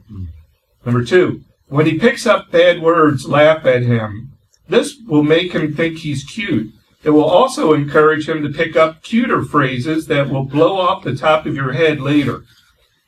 Number 0.84 1.04
two, 1.04 1.42
when 1.66 1.86
he 1.86 1.98
picks 1.98 2.26
up 2.26 2.50
bad 2.50 2.80
words, 2.80 3.26
laugh 3.26 3.66
at 3.66 3.82
him. 3.82 4.32
This 4.68 4.96
will 5.06 5.24
make 5.24 5.52
him 5.52 5.74
think 5.74 5.98
he's 5.98 6.24
cute. 6.24 6.72
It 7.02 7.10
will 7.10 7.24
also 7.24 7.72
encourage 7.72 8.28
him 8.28 8.42
to 8.42 8.48
pick 8.48 8.76
up 8.76 9.02
cuter 9.02 9.42
phrases 9.42 10.06
that 10.06 10.28
will 10.28 10.44
blow 10.44 10.78
off 10.78 11.04
the 11.04 11.16
top 11.16 11.46
of 11.46 11.54
your 11.54 11.72
head 11.72 12.00
later. 12.00 12.44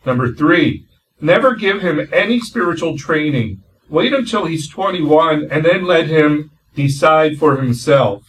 Number 0.04 0.32
three, 0.32 0.86
never 1.20 1.54
give 1.54 1.82
him 1.82 2.08
any 2.12 2.40
spiritual 2.40 2.96
training. 2.96 3.62
Wait 3.88 4.12
until 4.12 4.46
he's 4.46 4.68
21 4.68 5.48
and 5.50 5.64
then 5.64 5.84
let 5.84 6.06
him 6.06 6.50
decide 6.74 7.38
for 7.38 7.56
himself. 7.56 8.22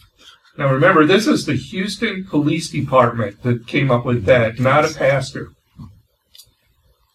Now 0.58 0.72
remember, 0.72 1.06
this 1.06 1.26
is 1.26 1.46
the 1.46 1.54
Houston 1.54 2.24
Police 2.24 2.68
Department 2.68 3.42
that 3.42 3.66
came 3.66 3.90
up 3.90 4.04
with 4.04 4.24
that, 4.26 4.58
not 4.58 4.84
a 4.84 4.94
pastor. 4.94 5.50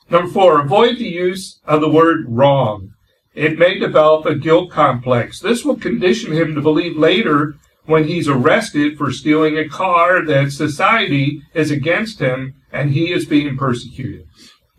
Number 0.10 0.32
four, 0.32 0.62
avoid 0.62 0.98
the 0.98 1.10
use 1.10 1.60
of 1.66 1.82
the 1.82 1.90
word 1.90 2.26
wrong. 2.28 2.92
It 3.36 3.60
may 3.60 3.78
develop 3.78 4.26
a 4.26 4.36
guilt 4.36 4.72
complex. 4.72 5.40
This 5.40 5.64
will 5.64 5.76
condition 5.76 6.32
him 6.32 6.56
to 6.56 6.62
believe 6.62 6.98
later 6.98 7.56
when 7.86 8.06
he's 8.06 8.28
arrested 8.28 8.98
for 8.98 9.12
stealing 9.12 9.58
a 9.58 9.70
car 9.70 10.26
that 10.26 10.52
society 10.52 11.42
is 11.54 11.70
against 11.70 12.20
him 12.20 12.56
and 12.72 12.92
he 12.92 13.12
is 13.12 13.26
being 13.26 13.58
persecuted. 13.58 14.26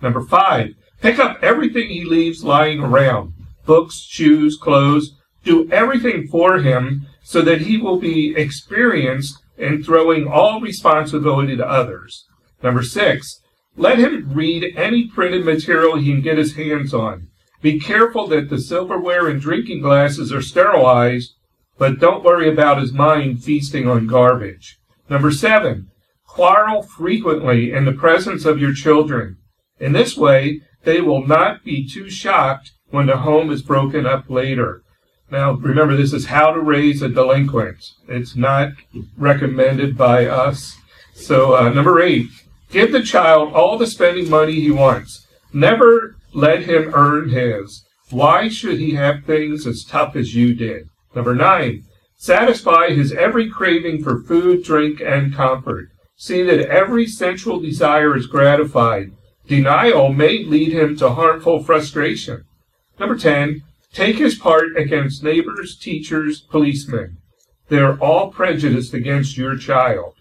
Number 0.03 0.23
five, 0.23 0.75
pick 1.01 1.19
up 1.19 1.39
everything 1.43 1.89
he 1.89 2.05
leaves 2.05 2.45
lying 2.45 2.81
around. 2.81 3.35
Books, 3.67 4.01
shoes, 4.01 4.57
clothes. 4.61 5.13
Do 5.45 5.71
everything 5.71 6.27
for 6.29 6.59
him 6.59 7.07
so 7.23 7.43
that 7.43 7.63
he 7.63 7.77
will 7.77 7.99
be 7.99 8.35
experienced 8.37 9.39
in 9.57 9.83
throwing 9.83 10.27
all 10.27 10.61
responsibility 10.61 11.57
to 11.57 11.67
others. 11.67 12.27
Number 12.63 12.83
six, 12.83 13.41
let 13.77 13.99
him 13.99 14.33
read 14.33 14.75
any 14.77 15.07
printed 15.07 15.45
material 15.45 15.97
he 15.97 16.11
can 16.13 16.21
get 16.21 16.39
his 16.39 16.57
hands 16.57 16.93
on. 16.93 17.29
Be 17.61 17.79
careful 17.79 18.27
that 18.29 18.51
the 18.51 18.61
silverware 18.61 19.29
and 19.29 19.41
drinking 19.41 19.83
glasses 19.83 20.33
are 20.33 20.43
sterilized, 20.43 21.35
but 21.77 21.99
don't 21.99 22.25
worry 22.25 22.49
about 22.49 22.81
his 22.81 22.93
mind 22.93 23.43
feasting 23.43 23.89
on 23.89 24.07
garbage. 24.07 24.79
Number 25.09 25.31
seven, 25.31 25.91
quarrel 26.27 26.83
frequently 26.83 27.73
in 27.73 27.85
the 27.85 27.93
presence 27.93 28.45
of 28.45 28.61
your 28.61 28.75
children. 28.75 29.39
In 29.81 29.93
this 29.93 30.17
way, 30.17 30.63
they 30.89 31.03
will 31.03 31.27
not 31.27 31.63
be 31.65 31.87
too 31.87 32.09
shocked 32.09 32.73
when 32.89 33.09
the 33.09 33.19
home 33.19 33.51
is 33.51 33.61
broken 33.61 34.07
up 34.07 34.31
later. 34.31 34.81
Now, 35.31 35.53
remember, 35.53 35.95
this 35.95 36.15
is 36.15 36.25
how 36.25 36.51
to 36.53 36.61
raise 36.61 37.03
a 37.03 37.11
delinquent. 37.11 37.85
It's 38.09 38.35
not 38.35 38.71
recommended 39.19 39.99
by 39.99 40.25
us. 40.25 40.79
So, 41.13 41.55
uh, 41.55 41.69
number 41.69 42.01
eight, 42.01 42.29
give 42.71 42.91
the 42.91 43.03
child 43.03 43.53
all 43.53 43.77
the 43.77 43.87
spending 43.87 44.31
money 44.31 44.55
he 44.55 44.71
wants. 44.71 45.27
Never 45.53 46.17
let 46.33 46.63
him 46.63 46.91
earn 46.95 47.29
his. 47.29 47.85
Why 48.09 48.49
should 48.49 48.79
he 48.79 48.93
have 48.95 49.25
things 49.27 49.67
as 49.67 49.85
tough 49.85 50.17
as 50.17 50.35
you 50.35 50.55
did? 50.55 50.89
Number 51.15 51.35
nine, 51.35 51.85
satisfy 52.17 52.95
his 52.95 53.13
every 53.13 53.51
craving 53.51 54.03
for 54.03 54.23
food, 54.23 54.65
drink, 54.65 55.03
and 55.05 55.35
comfort. 55.35 55.91
See 56.17 56.43
that 56.45 56.71
every 56.71 57.07
sensual 57.07 57.61
desire 57.61 58.17
is 58.17 58.27
gratified. 58.27 59.13
Denial 59.49 60.13
may 60.13 60.45
lead 60.45 60.73
him 60.73 60.97
to 60.99 61.11
harmful 61.11 61.65
frustration. 61.65 62.45
Number 63.01 63.17
10, 63.17 63.63
take 63.93 64.17
his 64.17 64.35
part 64.35 64.77
against 64.77 65.25
neighbors, 65.25 65.77
teachers, 65.77 66.43
policemen. 66.43 67.17
They 67.69 67.79
are 67.79 67.99
all 67.99 68.31
prejudiced 68.31 68.93
against 68.93 69.39
your 69.39 69.57
child. 69.57 70.15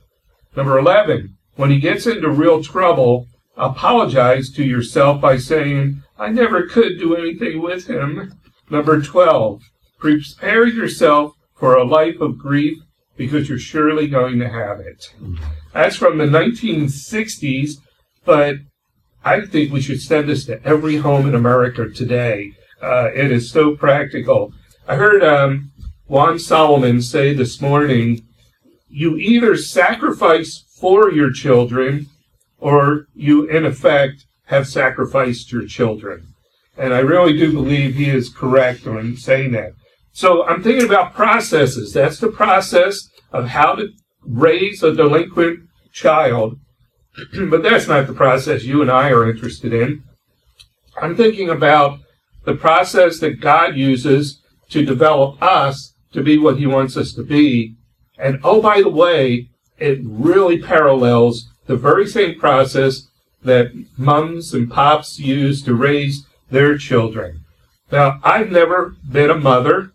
Number 0.56 0.80
11, 0.80 1.38
when 1.56 1.72
he 1.72 1.80
gets 1.80 2.08
into 2.08 2.30
real 2.30 2.64
trouble, 2.64 3.28
apologize 3.58 4.50
to 4.52 4.64
yourself 4.64 5.20
by 5.20 5.38
saying, 5.38 6.04
I 6.18 6.30
never 6.30 6.66
could 6.66 6.98
do 6.98 7.16
anything 7.16 7.62
with 7.62 7.88
him. 7.88 8.34
Number 8.70 9.02
12, 9.02 9.62
prepare 10.00 10.68
yourself 10.68 11.34
for 11.56 11.76
a 11.76 11.84
life 11.84 12.22
of 12.22 12.38
grief 12.38 12.78
because 13.18 13.50
you're 13.50 13.59
surely 13.59 14.08
going 14.08 14.40
to 14.40 14.50
have 14.50 14.80
it. 14.80 15.14
That's 15.74 15.96
from 15.96 16.18
the 16.18 16.26
1960s, 16.26 17.72
but 18.24 18.56
I 19.28 19.46
think 19.46 19.74
we 19.74 19.82
should 19.82 20.02
send 20.02 20.30
this 20.30 20.46
to 20.46 20.64
every 20.66 20.96
home 20.96 21.28
in 21.28 21.36
America 21.36 21.90
today. 21.90 22.54
Uh, 22.82 23.10
it 23.14 23.30
is 23.30 23.52
so 23.52 23.76
practical. 23.76 24.54
I 24.88 24.96
heard 24.96 25.22
um, 25.22 25.74
Juan 26.08 26.40
Solomon 26.40 27.02
say 27.02 27.34
this 27.34 27.60
morning, 27.60 28.26
you 28.88 29.18
either 29.18 29.58
sacrifice 29.58 30.64
for 30.80 31.12
your 31.12 31.34
children 31.34 32.08
or 32.58 33.08
you, 33.14 33.44
in 33.50 33.66
effect, 33.66 34.26
have 34.46 34.66
sacrificed 34.66 35.52
your 35.52 35.68
children. 35.68 36.28
And 36.78 36.94
I 36.94 37.00
really 37.00 37.38
do 37.38 37.52
believe 37.52 37.96
he 37.96 38.09
is 38.09 38.30
correct 38.30 38.86
in 38.86 39.18
saying 39.18 39.52
that. 39.52 39.74
So 40.14 40.48
I'm 40.48 40.64
thinking 40.64 40.86
about 40.86 41.14
processes. 41.14 41.91
That's 41.91 42.20
the 42.20 42.32
process 42.32 43.09
of 43.34 43.50
how 43.50 43.76
to 43.76 43.90
raise 44.22 44.84
a 44.84 44.96
delinquent 44.96 45.68
child. 45.91 46.59
but 47.49 47.64
that's 47.64 47.87
not 47.87 48.08
the 48.08 48.14
process 48.14 48.64
you 48.64 48.81
and 48.81 48.91
I 48.91 49.09
are 49.09 49.29
interested 49.29 49.73
in. 49.73 50.03
I'm 51.02 51.16
thinking 51.16 51.49
about 51.49 51.99
the 52.46 52.55
process 52.55 53.19
that 53.19 53.41
God 53.41 53.75
uses 53.75 54.41
to 54.69 54.85
develop 54.85 55.41
us 55.41 55.93
to 56.14 56.23
be 56.23 56.37
what 56.37 56.58
he 56.58 56.66
wants 56.66 56.97
us 56.97 57.14
to 57.14 57.23
be. 57.23 57.75
And 58.17 58.40
oh, 58.43 58.61
by 58.61 58.81
the 58.81 58.90
way, 58.90 59.49
it 59.78 59.99
really 60.03 60.61
parallels 60.61 61.49
the 61.67 61.75
very 61.75 62.08
same 62.08 62.40
process 62.40 63.08
that 63.43 63.72
mums 63.97 64.53
and 64.53 64.72
pops 64.72 65.20
use 65.20 65.61
to 65.63 65.75
raise 65.75 66.25
their 66.49 66.78
children. 66.78 67.43
Now, 67.91 68.20
I've 68.23 68.52
never 68.52 68.96
been 69.09 69.29
a 69.29 69.35
mother. 69.35 69.91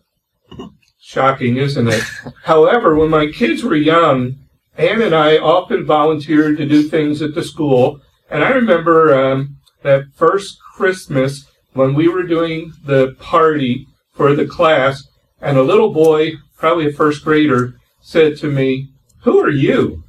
Shocking, 1.01 1.57
isn't 1.57 1.89
it? 1.89 2.03
However, 2.45 2.95
when 2.95 3.11
my 3.11 3.27
kids 3.27 3.63
were 3.63 3.75
young, 3.75 4.37
Ann 4.77 5.03
and 5.03 5.15
I 5.15 5.39
often 5.39 5.85
volunteered 5.85 6.57
to 6.57 6.67
do 6.67 6.83
things 6.83 7.21
at 7.21 7.35
the 7.35 7.45
school. 7.45 8.01
And 8.31 8.43
I 8.43 8.51
remember 8.51 9.15
um, 9.15 9.57
that 9.83 10.05
first 10.15 10.59
Christmas 10.75 11.45
when 11.75 11.95
we 11.95 12.09
were 12.09 12.23
doing 12.23 12.73
the 12.85 13.15
party 13.19 13.87
for 14.15 14.35
the 14.35 14.47
class, 14.47 15.07
and 15.41 15.57
a 15.57 15.63
little 15.63 15.93
boy, 15.93 16.33
probably 16.57 16.89
a 16.89 16.93
first 16.93 17.25
grader, 17.25 17.75
said 18.01 18.37
to 18.39 18.51
me, 18.51 18.89
Who 19.23 19.39
are 19.41 19.51
you? 19.51 20.05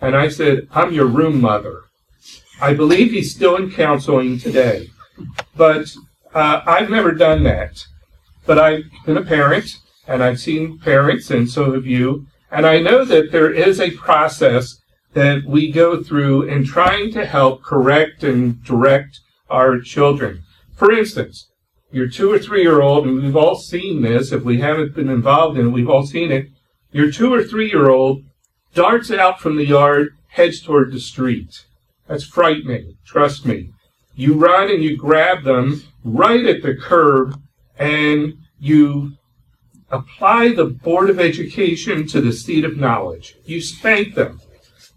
And 0.00 0.16
I 0.16 0.28
said, 0.28 0.68
I'm 0.72 0.92
your 0.92 1.06
room 1.06 1.40
mother. 1.40 1.82
I 2.60 2.74
believe 2.74 3.10
he's 3.10 3.34
still 3.34 3.56
in 3.56 3.70
counseling 3.70 4.38
today. 4.38 4.88
But 5.56 5.92
uh, 6.34 6.62
I've 6.66 6.90
never 6.90 7.12
done 7.12 7.42
that. 7.44 7.84
But 8.46 8.58
I've 8.58 8.84
been 9.04 9.16
a 9.16 9.24
parent, 9.24 9.78
and 10.06 10.22
I've 10.22 10.40
seen 10.40 10.78
parents, 10.78 11.30
and 11.30 11.48
so 11.48 11.72
have 11.72 11.86
you. 11.86 12.26
And 12.52 12.66
I 12.66 12.80
know 12.80 13.02
that 13.06 13.32
there 13.32 13.50
is 13.50 13.80
a 13.80 13.92
process 13.92 14.78
that 15.14 15.44
we 15.46 15.72
go 15.72 16.02
through 16.02 16.42
in 16.42 16.64
trying 16.64 17.10
to 17.12 17.24
help 17.24 17.62
correct 17.62 18.22
and 18.22 18.62
direct 18.62 19.20
our 19.48 19.80
children. 19.80 20.42
For 20.76 20.92
instance, 20.92 21.48
your 21.90 22.08
two 22.08 22.30
or 22.30 22.38
three 22.38 22.60
year 22.60 22.82
old, 22.82 23.06
and 23.06 23.22
we've 23.22 23.36
all 23.36 23.56
seen 23.56 24.02
this, 24.02 24.32
if 24.32 24.42
we 24.42 24.60
haven't 24.60 24.94
been 24.94 25.08
involved 25.08 25.58
in 25.58 25.68
it, 25.68 25.70
we've 25.70 25.88
all 25.88 26.06
seen 26.06 26.30
it. 26.30 26.46
Your 26.90 27.10
two 27.10 27.32
or 27.32 27.42
three 27.42 27.70
year 27.70 27.88
old 27.88 28.22
darts 28.74 29.10
out 29.10 29.40
from 29.40 29.56
the 29.56 29.66
yard, 29.66 30.10
heads 30.28 30.60
toward 30.60 30.92
the 30.92 31.00
street. 31.00 31.64
That's 32.06 32.24
frightening. 32.24 32.96
Trust 33.06 33.46
me. 33.46 33.70
You 34.14 34.34
run 34.34 34.70
and 34.70 34.82
you 34.84 34.98
grab 34.98 35.44
them 35.44 35.82
right 36.04 36.44
at 36.44 36.62
the 36.62 36.74
curb 36.74 37.40
and 37.78 38.34
you 38.58 39.12
apply 39.92 40.48
the 40.54 40.64
Board 40.64 41.10
of 41.10 41.20
Education 41.20 42.06
to 42.08 42.20
the 42.20 42.32
seat 42.32 42.64
of 42.64 42.78
knowledge. 42.78 43.36
You 43.44 43.60
spank 43.60 44.14
them. 44.14 44.40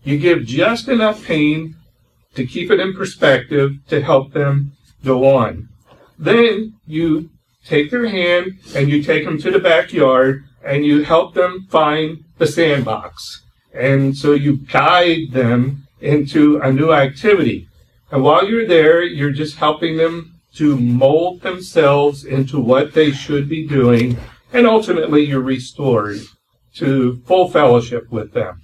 You 0.03 0.17
give 0.17 0.45
just 0.45 0.87
enough 0.87 1.23
pain 1.25 1.75
to 2.33 2.47
keep 2.47 2.71
it 2.71 2.79
in 2.79 2.93
perspective 2.93 3.73
to 3.89 4.01
help 4.01 4.31
them 4.31 4.71
go 5.03 5.35
on. 5.35 5.69
Then 6.17 6.75
you 6.87 7.29
take 7.65 7.91
their 7.91 8.07
hand 8.07 8.59
and 8.75 8.89
you 8.89 9.03
take 9.03 9.25
them 9.25 9.39
to 9.41 9.51
the 9.51 9.59
backyard 9.59 10.45
and 10.63 10.85
you 10.85 11.03
help 11.03 11.33
them 11.33 11.67
find 11.69 12.23
the 12.37 12.47
sandbox. 12.47 13.43
And 13.73 14.15
so 14.15 14.31
you 14.33 14.57
guide 14.57 15.31
them 15.31 15.87
into 15.99 16.57
a 16.61 16.71
new 16.71 16.93
activity. 16.93 17.67
And 18.11 18.23
while 18.23 18.47
you're 18.47 18.67
there, 18.67 19.03
you're 19.03 19.31
just 19.31 19.57
helping 19.57 19.97
them 19.97 20.39
to 20.55 20.77
mold 20.77 21.41
themselves 21.41 22.23
into 22.23 22.59
what 22.59 22.93
they 22.93 23.11
should 23.11 23.49
be 23.49 23.67
doing. 23.67 24.17
And 24.55 24.65
ultimately, 24.65 25.25
you're 25.25 25.41
restored 25.41 26.21
to 26.75 27.21
full 27.25 27.51
fellowship 27.51 28.09
with 28.09 28.31
them. 28.31 28.61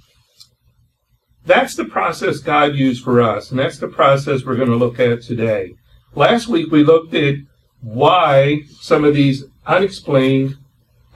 That's 1.46 1.76
the 1.76 1.84
process 1.84 2.38
God 2.38 2.76
used 2.76 3.04
for 3.04 3.22
us, 3.22 3.52
and 3.52 3.60
that's 3.60 3.78
the 3.78 3.90
process 3.90 4.46
we're 4.46 4.56
going 4.56 4.70
to 4.70 4.78
look 4.78 5.02
at 5.02 5.22
today. 5.22 5.74
Last 6.16 6.48
week 6.48 6.72
we 6.72 6.86
looked 6.86 7.14
at 7.14 7.36
why 7.82 8.62
some 8.80 9.04
of 9.04 9.16
these 9.16 9.44
unexplained, 9.68 10.56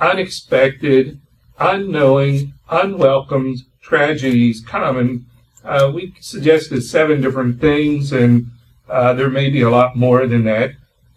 unexpected, 0.01 1.21
unknowing, 1.57 2.53
unwelcomed 2.69 3.59
tragedies 3.81 4.59
come. 4.59 4.97
And 4.97 5.25
uh, 5.63 5.89
we 5.95 6.13
suggested 6.19 6.81
seven 6.81 7.21
different 7.21 7.61
things, 7.61 8.11
and 8.11 8.47
uh, 8.89 9.13
there 9.13 9.29
may 9.29 9.49
be 9.49 9.61
a 9.61 9.69
lot 9.69 9.95
more 9.95 10.27
than 10.27 10.43
that. 10.43 10.71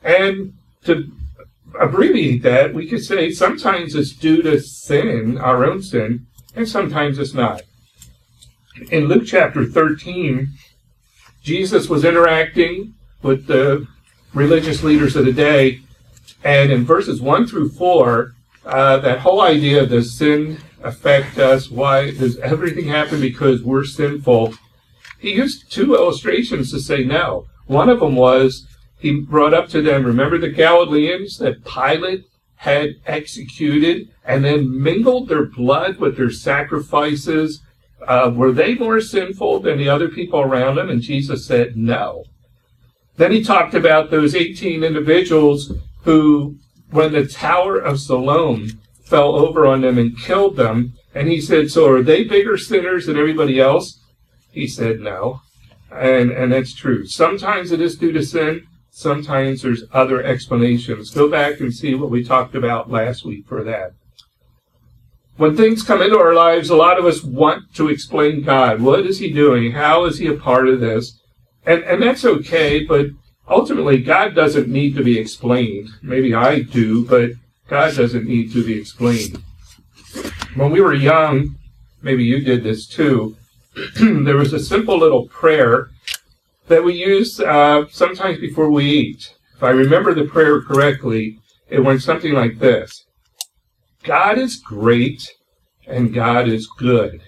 And 0.04 0.52
to 0.84 1.10
abbreviate 1.80 2.42
that, 2.42 2.74
we 2.74 2.88
could 2.88 3.04
say 3.04 3.30
sometimes 3.30 3.94
it's 3.94 4.12
due 4.12 4.42
to 4.42 4.60
sin, 4.60 5.38
our 5.38 5.64
own 5.64 5.82
sin, 5.82 6.26
and 6.54 6.68
sometimes 6.68 7.18
it's 7.18 7.34
not. 7.34 7.62
In 8.90 9.06
Luke 9.06 9.24
chapter 9.26 9.64
13, 9.64 10.48
Jesus 11.42 11.88
was 11.88 12.04
interacting 12.04 12.94
with 13.22 13.46
the 13.46 13.86
religious 14.34 14.82
leaders 14.82 15.16
of 15.16 15.24
the 15.24 15.32
day. 15.32 15.80
And 16.44 16.70
in 16.70 16.84
verses 16.84 17.20
1 17.20 17.46
through 17.46 17.70
4, 17.70 18.34
uh, 18.64 18.98
that 18.98 19.20
whole 19.20 19.40
idea 19.40 19.82
of 19.82 19.90
does 19.90 20.16
sin 20.16 20.58
affect 20.82 21.38
us? 21.38 21.70
Why 21.70 22.10
does 22.12 22.38
everything 22.38 22.86
happen 22.86 23.20
because 23.20 23.62
we're 23.62 23.84
sinful? 23.84 24.54
He 25.18 25.34
used 25.34 25.72
two 25.72 25.94
illustrations 25.94 26.70
to 26.70 26.80
say 26.80 27.02
no. 27.02 27.46
One 27.66 27.88
of 27.88 28.00
them 28.00 28.14
was 28.14 28.66
he 28.98 29.20
brought 29.20 29.54
up 29.54 29.68
to 29.70 29.82
them, 29.82 30.04
remember 30.04 30.38
the 30.38 30.48
Galileans 30.48 31.38
that 31.38 31.64
Pilate 31.64 32.24
had 32.56 32.96
executed 33.06 34.08
and 34.24 34.44
then 34.44 34.82
mingled 34.82 35.28
their 35.28 35.44
blood 35.44 35.98
with 35.98 36.16
their 36.16 36.30
sacrifices? 36.30 37.62
Uh, 38.06 38.30
were 38.34 38.52
they 38.52 38.74
more 38.74 39.00
sinful 39.00 39.60
than 39.60 39.78
the 39.78 39.88
other 39.88 40.08
people 40.08 40.40
around 40.40 40.76
them? 40.76 40.90
And 40.90 41.00
Jesus 41.00 41.46
said 41.46 41.76
no. 41.76 42.24
Then 43.16 43.32
he 43.32 43.42
talked 43.42 43.74
about 43.74 44.10
those 44.10 44.34
18 44.34 44.82
individuals 44.82 45.72
who, 46.02 46.56
when 46.90 47.12
the 47.12 47.26
Tower 47.26 47.78
of 47.78 48.00
Siloam 48.00 48.80
fell 49.02 49.36
over 49.36 49.66
on 49.66 49.80
them 49.80 49.98
and 49.98 50.18
killed 50.18 50.56
them, 50.56 50.94
and 51.14 51.28
he 51.28 51.40
said, 51.40 51.70
So 51.70 51.90
are 51.90 52.02
they 52.02 52.24
bigger 52.24 52.56
sinners 52.56 53.06
than 53.06 53.16
everybody 53.16 53.58
else? 53.60 54.00
He 54.50 54.66
said, 54.66 55.00
No. 55.00 55.42
And, 55.90 56.30
and 56.30 56.52
that's 56.52 56.74
true. 56.74 57.06
Sometimes 57.06 57.72
it 57.72 57.80
is 57.80 57.96
due 57.96 58.12
to 58.12 58.24
sin. 58.24 58.66
Sometimes 58.90 59.62
there's 59.62 59.84
other 59.92 60.22
explanations. 60.22 61.10
Go 61.10 61.28
back 61.28 61.60
and 61.60 61.72
see 61.72 61.94
what 61.94 62.10
we 62.10 62.24
talked 62.24 62.54
about 62.54 62.90
last 62.90 63.24
week 63.24 63.46
for 63.46 63.62
that. 63.64 63.92
When 65.36 65.56
things 65.56 65.84
come 65.84 66.02
into 66.02 66.18
our 66.18 66.34
lives, 66.34 66.68
a 66.68 66.76
lot 66.76 66.98
of 66.98 67.06
us 67.06 67.22
want 67.22 67.72
to 67.74 67.88
explain 67.88 68.42
God. 68.42 68.80
What 68.80 69.06
is 69.06 69.20
He 69.20 69.32
doing? 69.32 69.70
How 69.70 70.04
is 70.04 70.18
He 70.18 70.26
a 70.26 70.34
part 70.34 70.68
of 70.68 70.80
this? 70.80 71.20
And, 71.64 71.84
and 71.84 72.02
that's 72.02 72.24
okay, 72.24 72.84
but 72.84 73.06
ultimately, 73.48 74.02
God 74.02 74.34
doesn't 74.34 74.68
need 74.68 74.96
to 74.96 75.04
be 75.04 75.16
explained. 75.16 75.90
Maybe 76.02 76.34
I 76.34 76.62
do, 76.62 77.06
but 77.06 77.30
God 77.68 77.94
doesn't 77.94 78.26
need 78.26 78.52
to 78.52 78.64
be 78.64 78.80
explained. 78.80 79.40
When 80.56 80.72
we 80.72 80.80
were 80.80 80.94
young, 80.94 81.54
maybe 82.02 82.24
you 82.24 82.40
did 82.40 82.64
this 82.64 82.88
too, 82.88 83.36
there 84.00 84.36
was 84.36 84.52
a 84.52 84.58
simple 84.58 84.98
little 84.98 85.28
prayer 85.28 85.90
that 86.68 86.84
we 86.84 86.94
use 86.94 87.40
uh, 87.40 87.84
sometimes 87.90 88.38
before 88.38 88.70
we 88.70 88.84
eat. 88.84 89.34
If 89.56 89.62
I 89.62 89.70
remember 89.70 90.14
the 90.14 90.24
prayer 90.24 90.62
correctly, 90.62 91.38
it 91.68 91.80
went 91.80 92.02
something 92.02 92.32
like 92.32 92.58
this 92.58 93.04
God 94.04 94.38
is 94.38 94.56
great 94.56 95.28
and 95.86 96.14
God 96.14 96.48
is 96.48 96.68
good. 96.78 97.20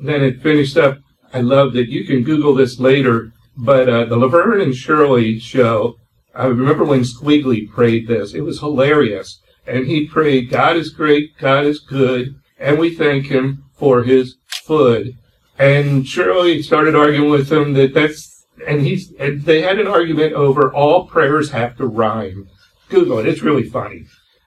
Then 0.00 0.22
it 0.22 0.42
finished 0.42 0.76
up 0.76 0.98
I 1.32 1.40
love 1.40 1.74
that 1.74 1.88
you 1.88 2.04
can 2.04 2.22
Google 2.22 2.54
this 2.54 2.80
later, 2.80 3.32
but 3.56 3.88
uh, 3.88 4.06
the 4.06 4.16
Laverne 4.16 4.62
and 4.62 4.74
Shirley 4.74 5.38
show, 5.38 5.96
I 6.34 6.46
remember 6.46 6.84
when 6.84 7.02
Squiggy 7.02 7.68
prayed 7.70 8.08
this. 8.08 8.32
It 8.32 8.40
was 8.40 8.60
hilarious. 8.60 9.40
And 9.66 9.86
he 9.86 10.06
prayed, 10.06 10.48
God 10.48 10.76
is 10.76 10.88
great, 10.88 11.36
God 11.38 11.66
is 11.66 11.80
good, 11.80 12.34
and 12.58 12.78
we 12.78 12.94
thank 12.94 13.26
him 13.26 13.64
for 13.74 14.04
his 14.04 14.36
food. 14.64 15.18
And 15.58 16.06
Shirley 16.06 16.62
started 16.62 16.94
arguing 16.94 17.30
with 17.30 17.50
him 17.50 17.72
that 17.72 17.92
that's, 17.92 18.46
and 18.66 18.80
he's, 18.80 19.12
and 19.18 19.42
they 19.42 19.62
had 19.62 19.80
an 19.80 19.88
argument 19.88 20.32
over 20.34 20.72
all 20.72 21.08
prayers 21.08 21.50
have 21.50 21.76
to 21.78 21.86
rhyme. 21.86 22.48
Google 22.88 23.18
it, 23.18 23.26
it's 23.26 23.42
really 23.42 23.68
funny. 23.68 24.06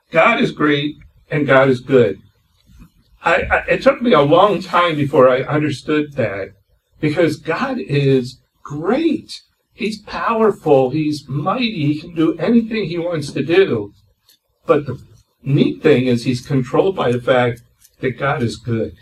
God 0.10 0.42
is 0.42 0.52
great 0.52 0.96
and 1.30 1.46
God 1.46 1.70
is 1.70 1.82
good. 1.82 2.20
I, 3.24 3.44
I, 3.44 3.58
it 3.68 3.84
took 3.84 4.02
me 4.02 4.14
a 4.14 4.22
long 4.22 4.62
time 4.62 4.96
before 4.96 5.30
I 5.30 5.42
understood 5.42 6.14
that 6.14 6.54
because 7.00 7.36
God 7.36 7.78
is 7.78 8.40
great. 8.64 9.42
He's 9.74 10.02
powerful. 10.02 10.92
He's 10.92 11.28
mighty. 11.28 11.94
He 11.94 12.00
can 12.00 12.16
do 12.16 12.38
anything 12.38 12.86
he 12.86 12.98
wants 12.98 13.32
to 13.34 13.44
do. 13.44 13.94
But 14.66 14.86
the 14.86 15.00
neat 15.44 15.84
thing 15.84 16.08
is 16.08 16.24
he's 16.24 16.46
controlled 16.46 16.96
by 16.96 17.12
the 17.12 17.22
fact 17.22 17.64
that 18.00 18.18
God 18.18 18.42
is 18.42 18.56
good 18.56 18.96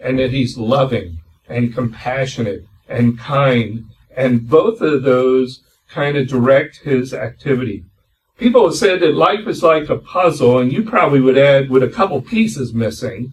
and 0.00 0.18
that 0.18 0.32
he's 0.32 0.58
loving 0.58 1.20
and 1.48 1.74
compassionate 1.74 2.64
and 2.88 3.18
kind. 3.18 3.84
And 4.16 4.48
both 4.48 4.80
of 4.80 5.02
those 5.02 5.62
kind 5.88 6.16
of 6.16 6.28
direct 6.28 6.78
his 6.78 7.14
activity. 7.14 7.84
People 8.38 8.66
have 8.66 8.76
said 8.76 9.00
that 9.00 9.14
life 9.14 9.46
is 9.48 9.62
like 9.62 9.88
a 9.88 9.98
puzzle, 9.98 10.58
and 10.58 10.72
you 10.72 10.84
probably 10.84 11.20
would 11.20 11.38
add 11.38 11.70
with 11.70 11.82
a 11.82 11.88
couple 11.88 12.22
pieces 12.22 12.72
missing, 12.72 13.32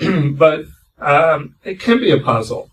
but 0.32 0.66
um, 1.00 1.56
it 1.64 1.80
can 1.80 1.98
be 1.98 2.10
a 2.10 2.20
puzzle 2.20 2.70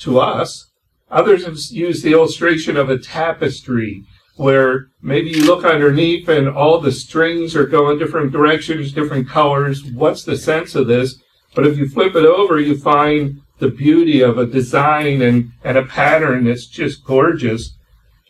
to 0.00 0.18
us. 0.18 0.68
Others 1.10 1.44
have 1.44 1.58
used 1.70 2.02
the 2.02 2.12
illustration 2.12 2.76
of 2.76 2.90
a 2.90 2.98
tapestry 2.98 4.02
where 4.36 4.88
maybe 5.00 5.30
you 5.30 5.44
look 5.44 5.64
underneath 5.64 6.28
and 6.28 6.48
all 6.48 6.80
the 6.80 6.92
strings 6.92 7.56
are 7.56 7.66
going 7.66 7.98
different 7.98 8.32
directions, 8.32 8.92
different 8.92 9.28
colors. 9.28 9.84
What's 9.84 10.24
the 10.24 10.36
sense 10.36 10.74
of 10.74 10.88
this? 10.88 11.16
But 11.54 11.66
if 11.66 11.78
you 11.78 11.88
flip 11.88 12.14
it 12.16 12.26
over, 12.26 12.60
you 12.60 12.76
find 12.76 13.40
the 13.58 13.70
beauty 13.70 14.20
of 14.20 14.38
a 14.38 14.46
design 14.46 15.22
and, 15.22 15.52
and 15.64 15.78
a 15.78 15.84
pattern 15.84 16.44
that's 16.44 16.66
just 16.66 17.04
gorgeous. 17.04 17.74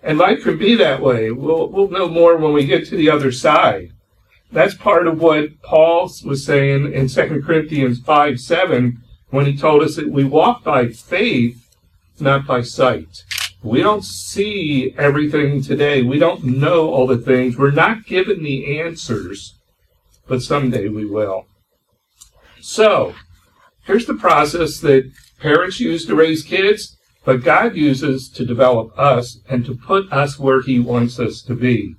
And 0.02 0.18
life 0.18 0.44
can 0.44 0.58
be 0.58 0.74
that 0.76 1.00
way. 1.00 1.30
We'll, 1.32 1.68
we'll 1.68 1.90
know 1.90 2.08
more 2.08 2.36
when 2.36 2.52
we 2.52 2.64
get 2.64 2.86
to 2.86 2.96
the 2.96 3.10
other 3.10 3.32
side. 3.32 3.92
That's 4.52 4.74
part 4.74 5.08
of 5.08 5.20
what 5.20 5.60
Paul 5.62 6.10
was 6.24 6.44
saying 6.44 6.92
in 6.92 7.08
2 7.08 7.42
Corinthians 7.44 8.00
5 8.00 8.40
7 8.40 9.02
when 9.30 9.46
he 9.46 9.56
told 9.56 9.82
us 9.82 9.96
that 9.96 10.10
we 10.10 10.24
walk 10.24 10.62
by 10.62 10.88
faith, 10.88 11.66
not 12.20 12.46
by 12.46 12.62
sight. 12.62 13.24
We 13.62 13.82
don't 13.82 14.04
see 14.04 14.94
everything 14.96 15.60
today. 15.60 16.02
We 16.02 16.20
don't 16.20 16.44
know 16.44 16.90
all 16.90 17.08
the 17.08 17.18
things. 17.18 17.58
We're 17.58 17.72
not 17.72 18.06
given 18.06 18.44
the 18.44 18.80
answers. 18.80 19.54
but 20.28 20.42
someday 20.42 20.88
we 20.88 21.04
will. 21.04 21.46
So, 22.60 23.14
here's 23.86 24.06
the 24.06 24.14
process 24.14 24.80
that 24.80 25.10
parents 25.40 25.80
use 25.80 26.04
to 26.06 26.14
raise 26.14 26.42
kids, 26.42 26.96
but 27.24 27.42
God 27.42 27.76
uses 27.76 28.28
to 28.30 28.44
develop 28.44 28.96
us 28.98 29.38
and 29.48 29.64
to 29.66 29.74
put 29.74 30.12
us 30.12 30.38
where 30.38 30.62
He 30.62 30.78
wants 30.78 31.18
us 31.18 31.42
to 31.42 31.54
be. 31.54 31.94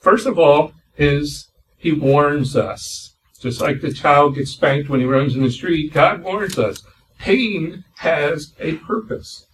First 0.00 0.26
of 0.26 0.38
all, 0.38 0.72
is 0.96 1.48
He 1.76 1.92
warns 1.92 2.56
us. 2.56 3.10
Just 3.40 3.60
like 3.62 3.80
the 3.80 3.92
child 3.92 4.34
gets 4.34 4.50
spanked 4.50 4.90
when 4.90 5.00
he 5.00 5.06
runs 5.06 5.34
in 5.34 5.42
the 5.42 5.50
street, 5.50 5.94
God 5.94 6.22
warns 6.22 6.58
us. 6.58 6.82
Pain 7.18 7.84
has 7.98 8.52
a 8.60 8.74
purpose. 8.74 9.46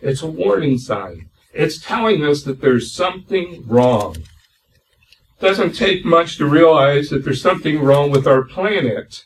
It's 0.00 0.22
a 0.22 0.30
warning 0.30 0.78
sign. 0.78 1.28
It's 1.52 1.80
telling 1.80 2.24
us 2.24 2.44
that 2.44 2.60
there's 2.60 2.92
something 2.92 3.64
wrong. 3.66 4.16
It 4.16 5.40
doesn't 5.40 5.72
take 5.72 6.04
much 6.04 6.38
to 6.38 6.46
realize 6.46 7.08
that 7.08 7.24
there's 7.24 7.42
something 7.42 7.80
wrong 7.80 8.12
with 8.12 8.28
our 8.28 8.44
planet. 8.44 9.24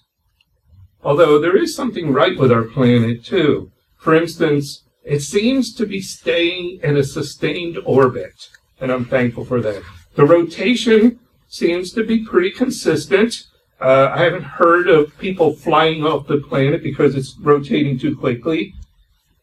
Although 1.06 1.38
there 1.38 1.56
is 1.56 1.72
something 1.72 2.12
right 2.12 2.36
with 2.36 2.50
our 2.50 2.64
planet 2.64 3.24
too. 3.24 3.70
For 3.96 4.12
instance, 4.12 4.82
it 5.04 5.20
seems 5.20 5.72
to 5.74 5.86
be 5.86 6.00
staying 6.00 6.80
in 6.82 6.96
a 6.96 7.04
sustained 7.04 7.78
orbit, 7.86 8.34
and 8.80 8.90
I'm 8.90 9.04
thankful 9.04 9.44
for 9.44 9.60
that. 9.60 9.84
The 10.16 10.24
rotation 10.24 11.20
seems 11.46 11.92
to 11.92 12.02
be 12.02 12.24
pretty 12.24 12.50
consistent. 12.50 13.44
Uh, 13.80 14.10
I 14.12 14.24
haven't 14.24 14.56
heard 14.58 14.88
of 14.88 15.16
people 15.18 15.54
flying 15.54 16.02
off 16.02 16.26
the 16.26 16.38
planet 16.38 16.82
because 16.82 17.14
it's 17.14 17.38
rotating 17.38 18.00
too 18.00 18.16
quickly. 18.16 18.74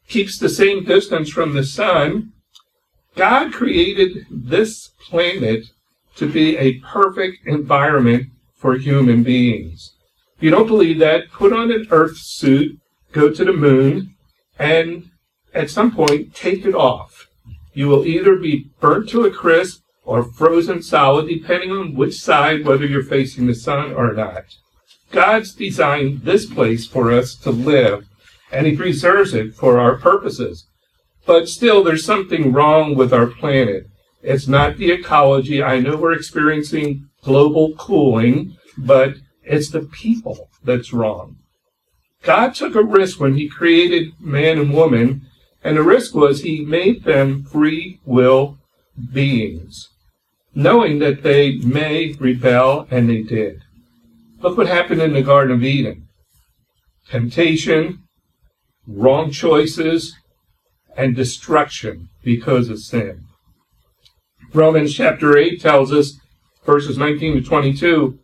Keeps 0.09 0.37
the 0.37 0.49
same 0.49 0.83
distance 0.83 1.29
from 1.29 1.53
the 1.53 1.63
sun. 1.63 2.33
God 3.15 3.53
created 3.53 4.25
this 4.29 4.89
planet 4.99 5.63
to 6.17 6.29
be 6.29 6.57
a 6.57 6.79
perfect 6.79 7.47
environment 7.47 8.31
for 8.53 8.75
human 8.75 9.23
beings. 9.23 9.93
You 10.43 10.49
don't 10.49 10.67
believe 10.67 10.99
that, 10.99 11.31
put 11.31 11.53
on 11.53 11.71
an 11.71 11.87
Earth 11.89 12.17
suit, 12.17 12.77
go 13.13 13.31
to 13.31 13.45
the 13.45 13.53
moon, 13.53 14.15
and 14.59 15.09
at 15.53 15.69
some 15.69 15.95
point 15.95 16.35
take 16.35 16.65
it 16.65 16.75
off. 16.75 17.29
You 17.73 17.87
will 17.87 18.05
either 18.05 18.35
be 18.35 18.69
burnt 18.81 19.07
to 19.11 19.23
a 19.23 19.31
crisp 19.31 19.83
or 20.03 20.21
frozen 20.21 20.83
solid, 20.83 21.29
depending 21.29 21.71
on 21.71 21.95
which 21.95 22.19
side, 22.19 22.65
whether 22.65 22.85
you're 22.85 23.05
facing 23.05 23.47
the 23.47 23.55
sun 23.55 23.93
or 23.93 24.11
not. 24.11 24.43
God's 25.11 25.53
designed 25.53 26.23
this 26.23 26.45
place 26.45 26.85
for 26.85 27.09
us 27.09 27.35
to 27.37 27.49
live, 27.49 28.05
and 28.51 28.67
He 28.67 28.75
preserves 28.75 29.33
it 29.33 29.55
for 29.55 29.79
our 29.79 29.95
purposes. 29.95 30.67
But 31.25 31.47
still, 31.47 31.85
there's 31.85 32.03
something 32.03 32.51
wrong 32.51 32.95
with 32.95 33.13
our 33.13 33.27
planet. 33.27 33.85
It's 34.21 34.49
not 34.49 34.75
the 34.75 34.91
ecology. 34.91 35.63
I 35.63 35.79
know 35.79 35.95
we're 35.95 36.11
experiencing 36.11 37.07
global 37.21 37.75
cooling, 37.75 38.57
but 38.77 39.13
it's 39.43 39.69
the 39.69 39.81
people 39.81 40.49
that's 40.63 40.93
wrong. 40.93 41.37
God 42.23 42.55
took 42.55 42.75
a 42.75 42.83
risk 42.83 43.19
when 43.19 43.35
He 43.35 43.49
created 43.49 44.13
man 44.19 44.57
and 44.57 44.73
woman, 44.73 45.27
and 45.63 45.77
the 45.77 45.83
risk 45.83 46.15
was 46.15 46.41
He 46.41 46.63
made 46.63 47.03
them 47.03 47.43
free 47.43 47.99
will 48.05 48.57
beings 49.11 49.89
knowing 50.55 50.99
that 50.99 51.23
they 51.23 51.57
may 51.57 52.13
rebel, 52.19 52.87
and 52.91 53.09
they 53.09 53.21
did. 53.21 53.61
Look 54.41 54.57
what 54.57 54.67
happened 54.67 55.01
in 55.01 55.13
the 55.13 55.21
Garden 55.21 55.55
of 55.55 55.63
Eden 55.63 56.07
temptation, 57.09 57.99
wrong 58.87 59.29
choices, 59.29 60.15
and 60.95 61.15
destruction 61.15 62.09
because 62.23 62.69
of 62.69 62.79
sin. 62.79 63.25
Romans 64.53 64.93
chapter 64.93 65.37
8 65.37 65.59
tells 65.59 65.91
us, 65.91 66.17
verses 66.65 66.97
19 66.97 67.35
to 67.35 67.41
22, 67.41 68.17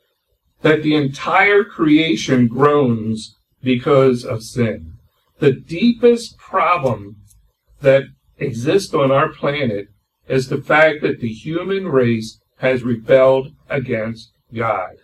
that 0.62 0.84
the 0.84 0.96
entire 0.96 1.64
creation 1.64 2.48
groans 2.48 3.36
because 3.62 4.26
of 4.26 4.44
sin. 4.44 4.94
The 5.40 5.54
deepest 5.54 6.38
problem 6.38 7.18
that 7.82 8.04
exists 8.38 8.94
on 8.94 9.12
our 9.12 9.30
planet 9.30 9.88
is 10.28 10.50
the 10.50 10.62
fact 10.62 11.02
that 11.02 11.20
the 11.20 11.32
human 11.32 11.88
race 11.88 12.40
has 12.58 12.84
rebelled 12.84 13.54
against 13.70 14.32
God. 14.54 14.96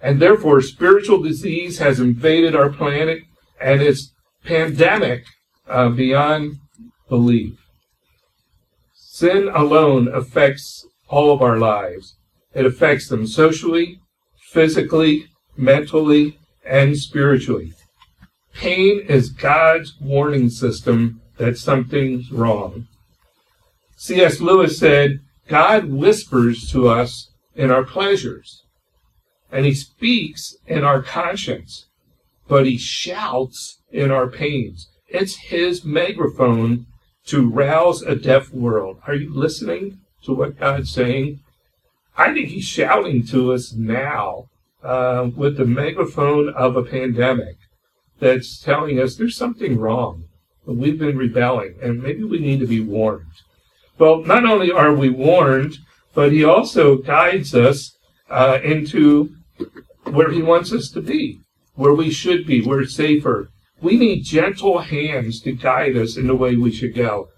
And 0.00 0.20
therefore, 0.20 0.60
spiritual 0.60 1.22
disease 1.22 1.78
has 1.78 2.00
invaded 2.00 2.54
our 2.54 2.70
planet 2.70 3.22
and 3.60 3.82
it's 3.82 4.12
pandemic 4.44 5.24
uh, 5.68 5.88
beyond 5.90 6.56
belief. 7.08 7.58
Sin 8.94 9.48
alone 9.52 10.08
affects 10.08 10.86
all 11.08 11.32
of 11.32 11.42
our 11.42 11.58
lives. 11.58 12.16
It 12.54 12.66
affects 12.66 13.08
them 13.08 13.26
socially, 13.26 14.00
physically, 14.50 15.26
mentally, 15.56 16.38
and 16.64 16.96
spiritually. 16.96 17.72
Pain 18.54 19.00
is 19.08 19.30
God's 19.30 19.94
warning 20.00 20.50
system 20.50 21.20
that 21.36 21.58
something's 21.58 22.30
wrong. 22.32 22.88
C.S. 23.96 24.40
Lewis 24.40 24.78
said, 24.78 25.20
God 25.48 25.86
whispers 25.86 26.70
to 26.72 26.88
us 26.88 27.30
in 27.54 27.70
our 27.70 27.84
pleasures, 27.84 28.62
and 29.50 29.64
he 29.64 29.74
speaks 29.74 30.56
in 30.66 30.84
our 30.84 31.02
conscience, 31.02 31.86
but 32.46 32.66
he 32.66 32.76
shouts 32.76 33.80
in 33.90 34.10
our 34.10 34.28
pains. 34.28 34.88
It's 35.08 35.36
his 35.36 35.84
megaphone 35.84 36.86
to 37.26 37.48
rouse 37.48 38.02
a 38.02 38.14
deaf 38.14 38.50
world. 38.52 38.98
Are 39.06 39.14
you 39.14 39.32
listening 39.32 40.00
to 40.24 40.34
what 40.34 40.58
God's 40.58 40.90
saying? 40.90 41.40
I 42.18 42.34
think 42.34 42.48
he's 42.48 42.64
shouting 42.64 43.24
to 43.28 43.52
us 43.52 43.72
now 43.72 44.46
uh, 44.82 45.30
with 45.36 45.56
the 45.56 45.64
megaphone 45.64 46.48
of 46.48 46.76
a 46.76 46.82
pandemic 46.82 47.56
that's 48.18 48.58
telling 48.60 48.98
us 48.98 49.14
there's 49.14 49.36
something 49.36 49.78
wrong. 49.78 50.24
We've 50.66 50.98
been 50.98 51.16
rebelling, 51.16 51.76
and 51.80 52.02
maybe 52.02 52.24
we 52.24 52.40
need 52.40 52.58
to 52.58 52.66
be 52.66 52.80
warned. 52.80 53.30
Well, 53.98 54.24
not 54.24 54.44
only 54.44 54.72
are 54.72 54.92
we 54.92 55.10
warned, 55.10 55.78
but 56.12 56.32
he 56.32 56.42
also 56.42 56.96
guides 56.96 57.54
us 57.54 57.96
uh, 58.28 58.58
into 58.64 59.36
where 60.02 60.32
he 60.32 60.42
wants 60.42 60.72
us 60.72 60.90
to 60.90 61.00
be, 61.00 61.40
where 61.74 61.94
we 61.94 62.10
should 62.10 62.46
be, 62.46 62.64
where 62.64 62.80
it's 62.80 62.96
safer. 62.96 63.50
We 63.80 63.96
need 63.96 64.24
gentle 64.24 64.80
hands 64.80 65.40
to 65.42 65.52
guide 65.52 65.96
us 65.96 66.16
in 66.16 66.26
the 66.26 66.34
way 66.34 66.56
we 66.56 66.72
should 66.72 66.94
go. 66.94 67.28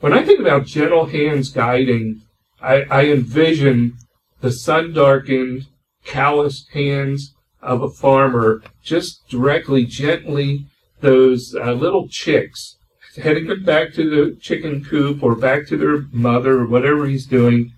When 0.00 0.12
I 0.12 0.24
think 0.24 0.40
about 0.40 0.66
gentle 0.66 1.06
hands 1.06 1.50
guiding, 1.50 2.22
I, 2.60 2.82
I 2.90 3.04
envision 3.06 3.96
the 4.44 4.52
sun 4.52 4.92
darkened, 4.92 5.66
calloused 6.04 6.70
hands 6.74 7.34
of 7.62 7.80
a 7.80 7.88
farmer 7.88 8.62
just 8.82 9.26
directly, 9.26 9.86
gently, 9.86 10.66
those 11.00 11.54
uh, 11.54 11.72
little 11.72 12.08
chicks 12.08 12.76
heading 13.16 13.46
them 13.46 13.64
back 13.64 13.94
to 13.94 14.10
the 14.10 14.36
chicken 14.38 14.84
coop 14.84 15.22
or 15.22 15.34
back 15.34 15.66
to 15.66 15.78
their 15.78 16.02
mother 16.12 16.60
or 16.60 16.66
whatever 16.66 17.06
he's 17.06 17.24
doing. 17.24 17.72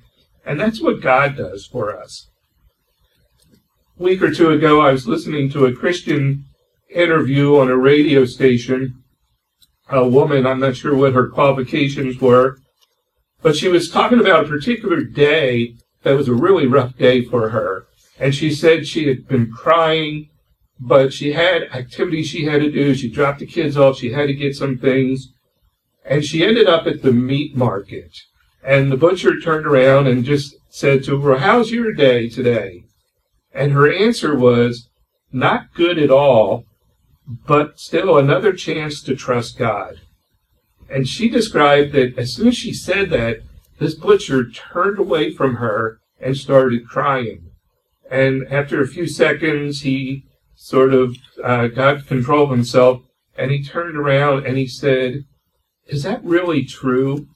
And 0.44 0.58
that's 0.58 0.82
what 0.82 1.00
God 1.00 1.36
does 1.36 1.64
for 1.66 1.96
us. 1.96 2.30
A 4.00 4.02
week 4.02 4.20
or 4.20 4.32
two 4.32 4.50
ago, 4.50 4.80
I 4.80 4.90
was 4.90 5.06
listening 5.06 5.48
to 5.50 5.66
a 5.66 5.72
Christian 5.72 6.46
interview 6.92 7.60
on 7.60 7.68
a 7.68 7.76
radio 7.76 8.24
station. 8.24 9.04
A 9.88 10.08
woman, 10.08 10.48
I'm 10.48 10.58
not 10.58 10.74
sure 10.74 10.96
what 10.96 11.12
her 11.12 11.28
qualifications 11.28 12.20
were, 12.20 12.58
but 13.40 13.54
she 13.54 13.68
was 13.68 13.88
talking 13.88 14.18
about 14.18 14.46
a 14.46 14.48
particular 14.48 15.02
day 15.02 15.76
that 16.06 16.16
was 16.16 16.28
a 16.28 16.34
really 16.34 16.66
rough 16.66 16.96
day 16.96 17.22
for 17.22 17.50
her. 17.50 17.86
And 18.18 18.34
she 18.34 18.50
said 18.50 18.86
she 18.86 19.06
had 19.06 19.28
been 19.28 19.52
crying 19.52 20.30
but 20.78 21.12
she 21.12 21.32
had 21.32 21.62
activities 21.74 22.28
she 22.28 22.44
had 22.44 22.60
to 22.60 22.70
do. 22.70 22.94
She 22.94 23.10
dropped 23.10 23.38
the 23.38 23.46
kids 23.46 23.76
off. 23.76 23.98
She 23.98 24.12
had 24.12 24.26
to 24.26 24.34
get 24.34 24.54
some 24.54 24.76
things. 24.78 25.32
And 26.04 26.24
she 26.24 26.44
ended 26.44 26.68
up 26.68 26.86
at 26.86 27.02
the 27.02 27.12
meat 27.12 27.56
market. 27.56 28.14
And 28.62 28.90
the 28.90 28.96
butcher 28.96 29.40
turned 29.40 29.66
around 29.66 30.06
and 30.06 30.24
just 30.24 30.56
said 30.68 31.04
to 31.04 31.20
her, 31.20 31.38
How's 31.38 31.70
your 31.70 31.92
day 31.92 32.28
today? 32.28 32.84
And 33.52 33.72
her 33.72 33.90
answer 33.90 34.36
was, 34.36 34.88
Not 35.32 35.72
good 35.74 35.98
at 35.98 36.10
all, 36.10 36.64
but 37.46 37.80
still 37.80 38.18
another 38.18 38.52
chance 38.52 39.02
to 39.02 39.16
trust 39.16 39.58
God. 39.58 40.00
And 40.88 41.08
she 41.08 41.28
described 41.28 41.92
that 41.92 42.16
as 42.18 42.34
soon 42.34 42.48
as 42.48 42.56
she 42.56 42.72
said 42.72 43.10
that, 43.10 43.38
this 43.78 43.94
butcher 43.94 44.48
turned 44.48 44.98
away 44.98 45.32
from 45.32 45.56
her 45.56 46.00
and 46.20 46.36
started 46.36 46.88
crying. 46.88 47.50
And 48.10 48.46
after 48.48 48.80
a 48.80 48.88
few 48.88 49.06
seconds, 49.06 49.82
he 49.82 50.24
sort 50.54 50.94
of 50.94 51.16
uh, 51.42 51.68
got 51.68 52.06
control 52.06 52.44
of 52.44 52.50
himself, 52.50 53.02
and 53.36 53.50
he 53.50 53.62
turned 53.62 53.96
around 53.96 54.46
and 54.46 54.56
he 54.56 54.66
said, 54.66 55.24
Is 55.86 56.02
that 56.04 56.24
really 56.24 56.64
true? 56.64 57.28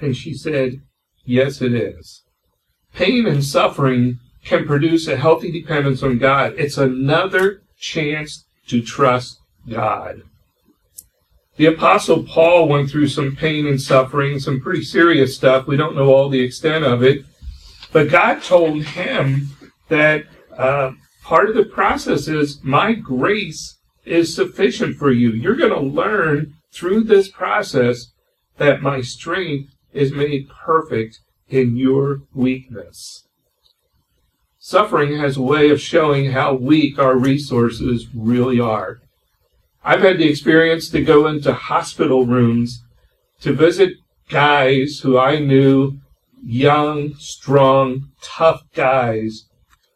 And 0.00 0.16
she 0.16 0.34
said, 0.34 0.80
Yes, 1.24 1.60
it 1.60 1.74
is. 1.74 2.22
Pain 2.94 3.26
and 3.26 3.44
suffering 3.44 4.20
can 4.44 4.66
produce 4.66 5.08
a 5.08 5.16
healthy 5.16 5.50
dependence 5.50 6.02
on 6.02 6.18
God. 6.18 6.54
It's 6.56 6.78
another 6.78 7.62
chance 7.78 8.46
to 8.68 8.80
trust 8.80 9.38
God. 9.68 10.22
The 11.56 11.66
Apostle 11.66 12.22
Paul 12.22 12.68
went 12.68 12.90
through 12.90 13.08
some 13.08 13.34
pain 13.34 13.66
and 13.66 13.80
suffering, 13.80 14.38
some 14.38 14.60
pretty 14.60 14.82
serious 14.82 15.34
stuff. 15.34 15.66
We 15.66 15.76
don't 15.76 15.96
know 15.96 16.12
all 16.12 16.28
the 16.28 16.42
extent 16.42 16.84
of 16.84 17.02
it. 17.02 17.24
But 17.92 18.10
God 18.10 18.42
told 18.42 18.82
him 18.82 19.48
that 19.88 20.24
uh, 20.56 20.92
part 21.22 21.48
of 21.48 21.56
the 21.56 21.64
process 21.64 22.28
is 22.28 22.62
my 22.62 22.92
grace 22.92 23.78
is 24.04 24.34
sufficient 24.34 24.96
for 24.96 25.10
you. 25.10 25.30
You're 25.30 25.56
going 25.56 25.72
to 25.72 25.80
learn 25.80 26.54
through 26.72 27.04
this 27.04 27.28
process 27.28 28.12
that 28.58 28.82
my 28.82 29.00
strength 29.00 29.72
is 29.92 30.12
made 30.12 30.50
perfect 30.50 31.20
in 31.48 31.76
your 31.76 32.20
weakness. 32.34 33.26
Suffering 34.58 35.18
has 35.18 35.36
a 35.36 35.42
way 35.42 35.70
of 35.70 35.80
showing 35.80 36.32
how 36.32 36.52
weak 36.52 36.98
our 36.98 37.16
resources 37.16 38.08
really 38.14 38.60
are. 38.60 39.00
I've 39.88 40.02
had 40.02 40.18
the 40.18 40.28
experience 40.28 40.88
to 40.88 41.00
go 41.00 41.28
into 41.28 41.54
hospital 41.54 42.26
rooms 42.26 42.82
to 43.40 43.52
visit 43.52 43.92
guys 44.28 44.98
who 44.98 45.16
I 45.16 45.38
knew, 45.38 46.00
young, 46.44 47.14
strong, 47.14 48.10
tough 48.20 48.62
guys, 48.74 49.44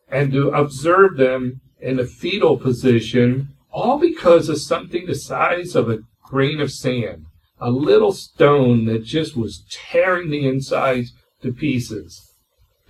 and 0.09 0.31
to 0.31 0.51
observe 0.51 1.17
them 1.17 1.61
in 1.81 1.99
a 1.99 2.07
fetal 2.07 2.57
position, 2.57 3.49
all 3.73 3.99
because 3.99 4.49
of 4.49 4.61
something 4.61 5.07
the 5.07 5.17
size 5.17 5.75
of 5.75 5.91
a 5.91 5.99
grain 6.23 6.61
of 6.61 6.71
sand, 6.71 7.27
a 7.59 7.73
little 7.73 8.13
stone 8.13 8.85
that 8.85 9.03
just 9.03 9.37
was 9.37 9.65
tearing 9.69 10.31
the 10.31 10.47
insides 10.47 11.15
to 11.43 11.53
pieces. 11.53 12.33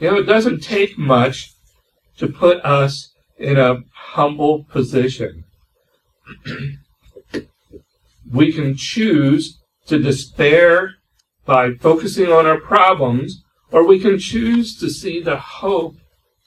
You 0.00 0.11
know, 0.11 0.19
it 0.19 0.25
doesn't 0.25 0.62
take 0.62 0.99
much 0.99 1.54
to 2.19 2.28
put 2.28 2.62
us 2.62 3.14
in 3.38 3.59
a 3.59 3.85
humble 3.95 4.64
position. 4.64 5.45
we 8.32 8.52
can 8.52 8.76
choose 8.76 9.60
to 9.87 9.99
despair 9.99 10.94
by 11.44 11.75
focusing 11.75 12.30
on 12.30 12.46
our 12.46 12.60
problems, 12.60 13.42
or 13.72 13.87
we 13.87 13.99
can 13.99 14.18
choose 14.18 14.78
to 14.78 14.88
see 14.88 15.20
the 15.20 15.38
hope 15.38 15.96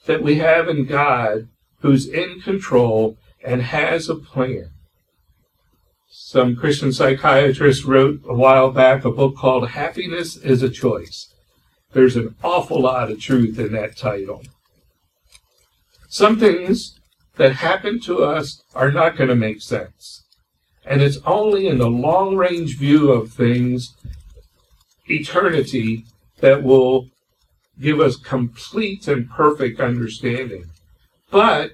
that 0.06 0.22
we 0.22 0.36
have 0.36 0.68
in 0.68 0.86
God 0.86 1.48
who's 1.80 2.06
in 2.06 2.40
control 2.40 3.16
and 3.44 3.62
has 3.62 4.08
a 4.08 4.14
plan. 4.14 4.70
Some 6.08 6.56
Christian 6.56 6.92
psychiatrist 6.92 7.84
wrote 7.84 8.20
a 8.26 8.34
while 8.34 8.70
back 8.70 9.04
a 9.04 9.10
book 9.10 9.36
called 9.36 9.68
Happiness 9.70 10.36
is 10.36 10.62
a 10.62 10.70
Choice. 10.70 11.32
There's 11.92 12.16
an 12.16 12.34
awful 12.42 12.80
lot 12.80 13.10
of 13.10 13.20
truth 13.20 13.58
in 13.58 13.72
that 13.72 13.96
title. 13.96 14.42
Some 16.08 16.38
things 16.38 16.98
that 17.36 17.56
happen 17.56 18.00
to 18.00 18.24
us 18.24 18.62
are 18.74 18.90
not 18.90 19.16
going 19.16 19.28
to 19.28 19.36
make 19.36 19.60
sense. 19.60 20.23
And 20.86 21.00
it's 21.00 21.18
only 21.24 21.66
in 21.66 21.78
the 21.78 21.90
long 21.90 22.36
range 22.36 22.78
view 22.78 23.10
of 23.10 23.32
things, 23.32 23.94
eternity, 25.06 26.04
that 26.40 26.62
will 26.62 27.08
give 27.80 28.00
us 28.00 28.16
complete 28.16 29.08
and 29.08 29.30
perfect 29.30 29.80
understanding. 29.80 30.66
But 31.30 31.72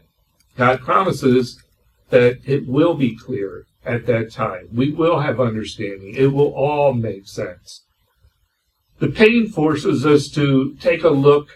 God 0.57 0.81
promises 0.81 1.63
that 2.11 2.39
it 2.45 2.67
will 2.67 2.95
be 2.95 3.17
clear 3.17 3.65
at 3.85 4.07
that 4.07 4.31
time. 4.31 4.69
We 4.73 4.93
will 4.93 5.21
have 5.21 5.41
understanding. 5.41 6.15
It 6.15 6.33
will 6.33 6.53
all 6.55 6.93
make 6.93 7.27
sense. 7.27 7.85
The 8.99 9.09
pain 9.09 9.49
forces 9.49 10.05
us 10.05 10.29
to 10.31 10.77
take 10.81 11.03
a 11.03 11.11
look 11.11 11.49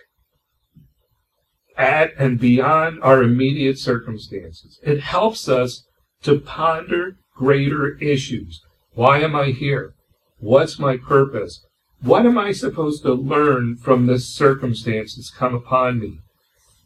at 1.76 2.12
and 2.18 2.38
beyond 2.38 3.02
our 3.02 3.22
immediate 3.22 3.78
circumstances. 3.78 4.78
It 4.82 5.00
helps 5.00 5.48
us 5.48 5.84
to 6.22 6.40
ponder 6.40 7.16
greater 7.34 7.98
issues. 7.98 8.62
Why 8.94 9.18
am 9.18 9.34
I 9.34 9.46
here? 9.46 9.94
What's 10.38 10.78
my 10.78 10.96
purpose? 10.96 11.64
What 12.00 12.26
am 12.26 12.36
I 12.36 12.52
supposed 12.52 13.02
to 13.02 13.14
learn 13.14 13.76
from 13.76 14.06
this 14.06 14.28
circumstance 14.28 15.16
that's 15.16 15.30
come 15.30 15.54
upon 15.54 16.00
me? 16.00 16.18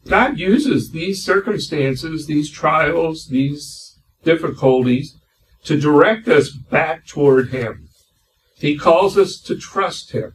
God 0.07 0.39
uses 0.39 0.91
these 0.91 1.23
circumstances, 1.23 2.25
these 2.25 2.49
trials, 2.49 3.27
these 3.27 3.99
difficulties 4.23 5.17
to 5.65 5.79
direct 5.79 6.27
us 6.27 6.49
back 6.49 7.05
toward 7.05 7.49
Him. 7.49 7.89
He 8.57 8.77
calls 8.77 9.17
us 9.17 9.39
to 9.41 9.57
trust 9.57 10.11
Him, 10.11 10.33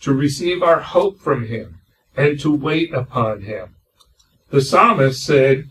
to 0.00 0.12
receive 0.12 0.62
our 0.62 0.80
hope 0.80 1.20
from 1.20 1.46
Him, 1.46 1.80
and 2.16 2.40
to 2.40 2.54
wait 2.54 2.92
upon 2.92 3.42
Him. 3.42 3.76
The 4.50 4.60
psalmist 4.60 5.22
said, 5.22 5.64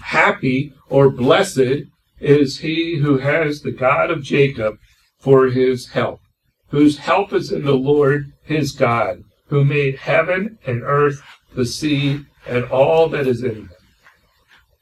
Happy 0.00 0.72
or 0.88 1.10
blessed 1.10 1.84
is 2.20 2.58
he 2.58 2.98
who 2.98 3.18
has 3.18 3.62
the 3.62 3.72
God 3.72 4.10
of 4.10 4.22
Jacob 4.22 4.76
for 5.18 5.46
his 5.46 5.88
help, 5.88 6.20
whose 6.68 6.98
help 6.98 7.32
is 7.32 7.50
in 7.50 7.64
the 7.64 7.74
Lord 7.74 8.32
his 8.44 8.72
God, 8.72 9.22
who 9.48 9.64
made 9.64 9.96
heaven 9.96 10.58
and 10.66 10.82
earth, 10.82 11.22
the 11.54 11.66
sea, 11.66 12.20
and 12.46 12.64
all 12.64 13.08
that 13.08 13.26
is 13.26 13.42
in 13.42 13.54
them. 13.54 13.70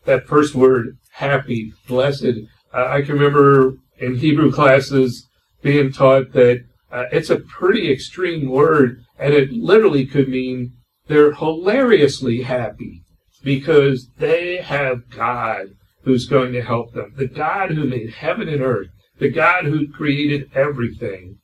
That 0.04 0.26
first 0.26 0.54
word, 0.54 0.96
happy, 1.12 1.72
blessed, 1.86 2.38
I 2.72 3.02
can 3.02 3.14
remember 3.14 3.74
in 3.98 4.16
Hebrew 4.16 4.52
classes 4.52 5.26
being 5.62 5.92
taught 5.92 6.32
that 6.32 6.64
uh, 6.90 7.04
it's 7.12 7.30
a 7.30 7.40
pretty 7.40 7.90
extreme 7.90 8.48
word, 8.48 9.02
and 9.18 9.34
it 9.34 9.50
literally 9.52 10.06
could 10.06 10.28
mean 10.28 10.72
they're 11.06 11.34
hilariously 11.34 12.42
happy 12.42 13.02
because 13.42 14.08
they 14.18 14.58
have 14.58 15.10
God 15.10 15.68
who's 16.08 16.24
going 16.24 16.54
to 16.54 16.62
help 16.62 16.94
them. 16.94 17.12
The 17.16 17.26
God 17.26 17.72
who 17.72 17.84
made 17.84 18.14
heaven 18.14 18.48
and 18.48 18.62
earth, 18.62 18.88
the 19.18 19.28
God 19.28 19.66
who 19.66 19.86
created 19.86 20.50
everything, 20.54 21.36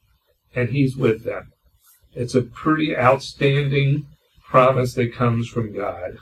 and 0.55 0.71
He's 0.71 0.97
with 0.97 1.23
them. 1.23 1.53
It's 2.15 2.35
a 2.35 2.41
pretty 2.41 2.97
outstanding 2.97 4.07
promise 4.49 4.95
that 4.95 5.15
comes 5.15 5.51
from 5.51 5.77
God. 5.77 6.17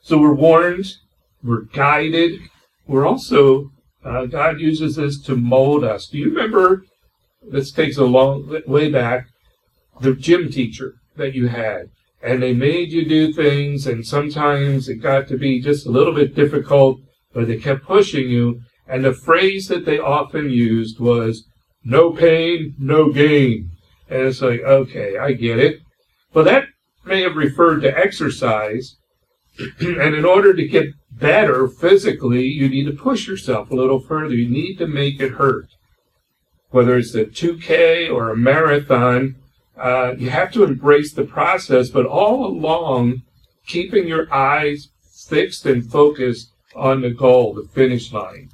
So 0.00 0.16
we're 0.16 0.32
warned, 0.32 0.86
we're 1.42 1.64
guided, 1.64 2.40
we're 2.86 3.06
also, 3.06 3.72
uh, 4.02 4.24
God 4.24 4.58
uses 4.58 4.96
this 4.96 5.20
to 5.24 5.36
mold 5.36 5.84
us. 5.84 6.06
Do 6.06 6.16
you 6.16 6.30
remember, 6.30 6.86
this 7.42 7.72
takes 7.72 7.98
a 7.98 8.04
long 8.04 8.62
way 8.66 8.90
back, 8.90 9.26
the 10.00 10.14
gym 10.14 10.50
teacher 10.50 10.94
that 11.16 11.34
you 11.34 11.48
had? 11.48 11.90
And 12.22 12.42
they 12.42 12.54
made 12.54 12.92
you 12.92 13.04
do 13.04 13.32
things, 13.32 13.86
and 13.86 14.06
sometimes 14.06 14.88
it 14.88 14.96
got 14.96 15.26
to 15.28 15.36
be 15.36 15.60
just 15.60 15.86
a 15.86 15.90
little 15.90 16.14
bit 16.14 16.34
difficult, 16.36 17.00
but 17.32 17.48
they 17.48 17.56
kept 17.56 17.84
pushing 17.84 18.30
you. 18.30 18.60
And 18.86 19.04
the 19.04 19.12
phrase 19.12 19.68
that 19.68 19.84
they 19.84 19.98
often 19.98 20.50
used 20.50 21.00
was, 21.00 21.44
no 21.84 22.12
pain, 22.12 22.74
no 22.78 23.12
gain. 23.12 23.70
And 24.08 24.22
it's 24.22 24.40
like, 24.40 24.60
okay, 24.60 25.18
I 25.18 25.32
get 25.32 25.58
it. 25.58 25.80
But 26.32 26.44
that 26.44 26.64
may 27.04 27.22
have 27.22 27.36
referred 27.36 27.80
to 27.80 27.98
exercise. 27.98 28.96
and 29.80 30.14
in 30.14 30.24
order 30.24 30.54
to 30.54 30.68
get 30.68 30.90
better 31.10 31.66
physically, 31.66 32.44
you 32.44 32.68
need 32.68 32.84
to 32.84 32.92
push 32.92 33.26
yourself 33.26 33.70
a 33.70 33.74
little 33.76 34.00
further. 34.00 34.34
You 34.34 34.48
need 34.48 34.76
to 34.76 34.86
make 34.86 35.20
it 35.20 35.32
hurt. 35.32 35.66
Whether 36.70 36.96
it's 36.96 37.14
a 37.14 37.24
2K 37.24 38.12
or 38.12 38.30
a 38.30 38.36
marathon, 38.36 39.36
uh, 39.82 40.14
you 40.16 40.30
have 40.30 40.52
to 40.52 40.62
embrace 40.62 41.12
the 41.12 41.24
process, 41.24 41.90
but 41.90 42.06
all 42.06 42.46
along, 42.46 43.22
keeping 43.66 44.06
your 44.06 44.32
eyes 44.32 44.90
fixed 45.28 45.66
and 45.66 45.90
focused 45.90 46.52
on 46.76 47.00
the 47.00 47.10
goal, 47.10 47.52
the 47.52 47.64
finish 47.64 48.12
line. 48.12 48.48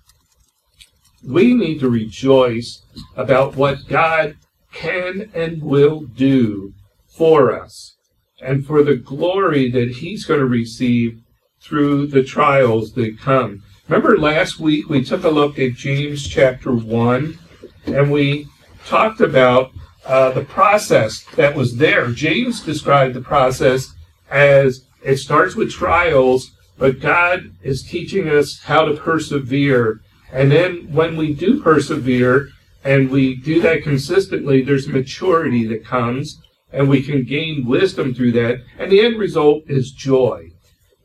We 1.23 1.53
need 1.53 1.81
to 1.81 1.91
rejoice 1.91 2.83
about 3.15 3.57
what 3.57 3.87
God 3.89 4.37
can 4.73 5.31
and 5.35 5.63
will 5.63 6.01
do 6.01 6.73
for 7.07 7.53
us 7.53 7.97
and 8.41 8.67
for 8.67 8.83
the 8.83 8.97
glory 8.97 9.71
that 9.71 9.97
He's 9.97 10.25
going 10.25 10.41
to 10.41 10.47
receive 10.47 11.21
through 11.61 12.07
the 12.07 12.25
trials 12.25 12.95
that 12.95 13.19
come. 13.21 13.63
Remember 13.87 14.17
last 14.17 14.59
week 14.61 14.89
we 14.89 15.05
took 15.05 15.25
a 15.25 15.29
look 15.29 15.59
at 15.59 15.75
James 15.75 16.27
chapter 16.27 16.73
1 16.73 17.39
and 17.87 18.11
we 18.11 18.47
talked 18.87 19.21
about 19.21 19.73
uh, 20.09 20.31
the 20.31 20.45
process 20.45 21.23
that 21.37 21.55
was 21.55 21.77
there. 21.77 22.11
James 22.11 22.63
described 22.63 23.15
the 23.15 23.21
process 23.21 23.95
as 24.31 24.87
it 25.05 25.19
starts 25.19 25.55
with 25.55 25.71
trials, 25.71 26.51
but 26.79 27.01
God 27.01 27.53
is 27.63 27.83
teaching 27.83 28.29
us 28.29 28.61
how 28.61 28.87
to 28.87 28.97
persevere. 28.97 30.01
And 30.33 30.51
then 30.51 30.93
when 30.93 31.17
we 31.17 31.35
do 31.35 31.63
persevere 31.63 32.49
and 32.83 33.11
we 33.11 33.37
do 33.37 33.61
that 33.61 33.83
consistently, 33.83 34.63
there's 34.63 34.89
maturity 34.89 35.67
that 35.67 35.85
comes 35.85 36.41
and 36.73 36.89
we 36.89 37.03
can 37.03 37.25
gain 37.25 37.67
wisdom 37.67 38.15
through 38.15 38.33
that. 38.33 38.63
And 38.79 38.91
the 38.91 39.01
end 39.01 39.19
result 39.19 39.65
is 39.67 39.93
joy. 39.93 40.51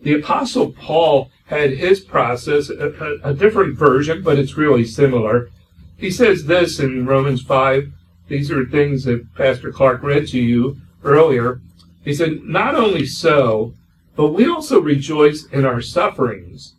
The 0.02 0.14
apostle 0.14 0.72
Paul 0.72 1.30
had 1.48 1.72
his 1.72 2.00
process, 2.02 2.70
a, 2.70 3.20
a, 3.24 3.32
a 3.32 3.34
different 3.34 3.78
version, 3.78 4.22
but 4.22 4.38
it's 4.38 4.58
really 4.58 4.86
similar. 4.86 5.50
He 5.98 6.12
says 6.12 6.46
this 6.46 6.80
in 6.80 7.06
Romans 7.06 7.42
5 7.42 7.92
these 8.28 8.52
are 8.52 8.66
things 8.66 9.04
that 9.04 9.34
Pastor 9.36 9.72
Clark 9.72 10.02
read 10.02 10.28
to 10.30 10.40
you 10.40 10.78
earlier. 11.04 11.62
He 12.04 12.14
said, 12.14 12.44
Not 12.44 12.76
only 12.76 13.06
so, 13.06 13.74
but 14.16 14.30
we 14.30 14.48
also 14.48 14.80
rejoice 14.80 15.46
in 15.48 15.66
our 15.66 15.82
sufferings 15.82 16.76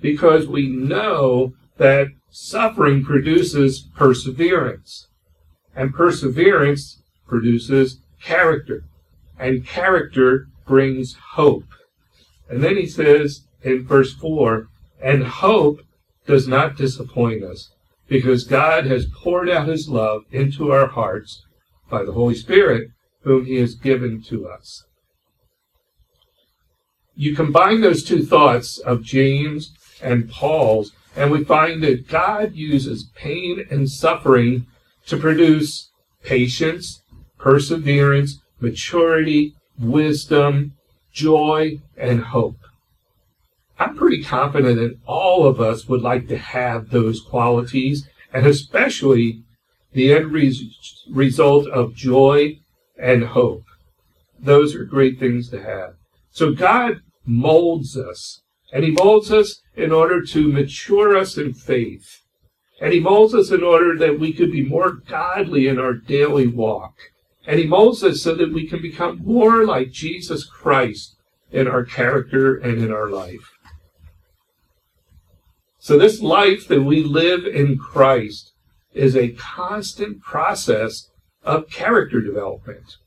because 0.00 0.46
we 0.46 0.68
know 0.68 1.54
that 1.76 2.08
suffering 2.30 3.04
produces 3.04 3.88
perseverance, 3.96 5.08
and 5.74 5.94
perseverance 5.94 7.02
produces 7.26 8.00
character, 8.22 8.84
and 9.38 9.66
character 9.66 10.48
brings 10.66 11.14
hope. 11.32 11.64
And 12.48 12.62
then 12.62 12.76
he 12.76 12.86
says 12.86 13.44
in 13.62 13.86
verse 13.86 14.14
4 14.14 14.68
and 15.00 15.22
hope 15.24 15.80
does 16.26 16.48
not 16.48 16.76
disappoint 16.76 17.42
us 17.42 17.70
because 18.08 18.44
God 18.44 18.86
has 18.86 19.06
poured 19.06 19.48
out 19.48 19.68
his 19.68 19.88
love 19.88 20.22
into 20.30 20.72
our 20.72 20.88
hearts 20.88 21.44
by 21.90 22.04
the 22.04 22.12
Holy 22.12 22.34
Spirit, 22.34 22.88
whom 23.22 23.44
he 23.46 23.56
has 23.56 23.74
given 23.74 24.22
to 24.22 24.48
us. 24.48 24.84
You 27.14 27.34
combine 27.34 27.80
those 27.80 28.04
two 28.04 28.24
thoughts 28.24 28.78
of 28.78 29.02
James 29.02 29.74
and 30.00 30.30
Paul's, 30.30 30.92
and 31.16 31.30
we 31.30 31.44
find 31.44 31.82
that 31.82 32.08
God 32.08 32.54
uses 32.54 33.10
pain 33.14 33.66
and 33.70 33.90
suffering 33.90 34.66
to 35.06 35.16
produce 35.16 35.90
patience, 36.22 37.02
perseverance, 37.38 38.38
maturity, 38.60 39.54
wisdom, 39.78 40.74
joy, 41.12 41.80
and 41.96 42.20
hope. 42.20 42.58
I'm 43.78 43.96
pretty 43.96 44.22
confident 44.22 44.76
that 44.76 44.98
all 45.06 45.46
of 45.46 45.60
us 45.60 45.88
would 45.88 46.02
like 46.02 46.26
to 46.28 46.38
have 46.38 46.90
those 46.90 47.20
qualities, 47.20 48.08
and 48.32 48.46
especially 48.46 49.44
the 49.92 50.12
end 50.12 50.32
res- 50.32 51.04
result 51.10 51.68
of 51.68 51.94
joy 51.94 52.58
and 52.98 53.24
hope. 53.24 53.64
Those 54.38 54.74
are 54.74 54.84
great 54.84 55.18
things 55.18 55.48
to 55.50 55.62
have. 55.62 55.94
So 56.30 56.52
God 56.52 57.00
molds 57.24 57.96
us, 57.96 58.42
and 58.72 58.84
He 58.84 58.90
molds 58.90 59.32
us 59.32 59.62
in 59.76 59.92
order 59.92 60.22
to 60.22 60.52
mature 60.52 61.16
us 61.16 61.38
in 61.38 61.54
faith. 61.54 62.22
And 62.80 62.92
He 62.92 63.00
molds 63.00 63.34
us 63.34 63.50
in 63.50 63.62
order 63.62 63.96
that 63.98 64.18
we 64.18 64.32
could 64.32 64.50
be 64.50 64.64
more 64.64 64.92
godly 64.92 65.68
in 65.68 65.78
our 65.78 65.94
daily 65.94 66.46
walk. 66.46 66.94
And 67.46 67.58
He 67.58 67.66
molds 67.66 68.02
us 68.02 68.22
so 68.22 68.34
that 68.34 68.52
we 68.52 68.66
can 68.66 68.82
become 68.82 69.20
more 69.24 69.64
like 69.64 69.90
Jesus 69.90 70.44
Christ 70.44 71.16
in 71.50 71.66
our 71.66 71.84
character 71.84 72.56
and 72.56 72.78
in 72.78 72.92
our 72.92 73.08
life. 73.08 73.50
So 75.88 75.96
this 75.96 76.20
life 76.20 76.68
that 76.68 76.82
we 76.82 77.02
live 77.02 77.46
in 77.46 77.78
Christ 77.78 78.52
is 78.92 79.16
a 79.16 79.30
constant 79.30 80.20
process 80.20 81.08
of 81.42 81.70
character 81.70 82.20
development. 82.20 82.98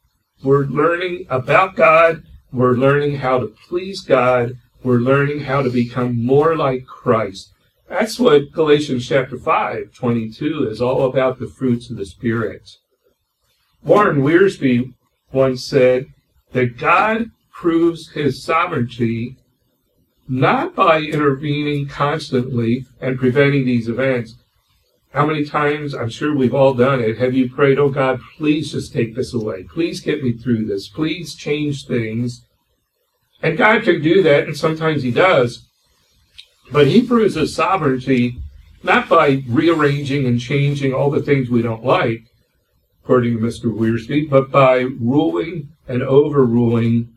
We're 0.43 0.65
learning 0.65 1.27
about 1.29 1.75
God. 1.75 2.23
We're 2.51 2.73
learning 2.73 3.17
how 3.17 3.37
to 3.37 3.53
please 3.67 4.01
God. 4.01 4.57
We're 4.83 4.97
learning 4.97 5.41
how 5.41 5.61
to 5.61 5.69
become 5.69 6.25
more 6.25 6.55
like 6.55 6.87
Christ. 6.87 7.53
That's 7.87 8.19
what 8.19 8.51
Galatians 8.51 9.07
chapter 9.07 9.37
5, 9.37 9.93
22 9.93 10.67
is 10.67 10.81
all 10.81 11.05
about 11.05 11.37
the 11.37 11.45
fruits 11.45 11.91
of 11.91 11.97
the 11.97 12.05
Spirit. 12.07 12.67
Warren 13.83 14.23
Wiersbe 14.23 14.91
once 15.31 15.63
said 15.63 16.07
that 16.53 16.79
God 16.79 17.29
proves 17.53 18.09
his 18.13 18.43
sovereignty 18.43 19.37
not 20.31 20.73
by 20.73 21.01
intervening 21.01 21.85
constantly 21.85 22.85
and 23.01 23.19
preventing 23.19 23.65
these 23.65 23.89
events. 23.89 24.35
How 25.13 25.25
many 25.25 25.43
times, 25.43 25.93
I'm 25.93 26.09
sure 26.09 26.33
we've 26.33 26.55
all 26.55 26.73
done 26.73 27.01
it, 27.01 27.17
have 27.17 27.33
you 27.33 27.49
prayed, 27.49 27.77
oh 27.77 27.89
God, 27.89 28.21
please 28.37 28.71
just 28.71 28.93
take 28.93 29.13
this 29.13 29.33
away. 29.33 29.63
Please 29.63 29.99
get 29.99 30.23
me 30.23 30.31
through 30.31 30.67
this. 30.67 30.87
Please 30.87 31.35
change 31.35 31.85
things. 31.85 32.45
And 33.43 33.57
God 33.57 33.83
can 33.83 34.01
do 34.01 34.23
that, 34.23 34.45
and 34.45 34.55
sometimes 34.55 35.03
He 35.03 35.11
does. 35.11 35.67
But 36.71 36.87
He 36.87 37.05
proves 37.05 37.35
His 37.35 37.53
sovereignty 37.53 38.37
not 38.83 39.09
by 39.09 39.43
rearranging 39.49 40.25
and 40.25 40.39
changing 40.39 40.93
all 40.93 41.11
the 41.11 41.21
things 41.21 41.49
we 41.49 41.61
don't 41.61 41.83
like, 41.83 42.21
according 43.03 43.35
to 43.35 43.43
Mr. 43.43 43.65
Wiersbe, 43.65 44.29
but 44.29 44.49
by 44.49 44.79
ruling 44.79 45.73
and 45.89 46.01
overruling 46.01 47.09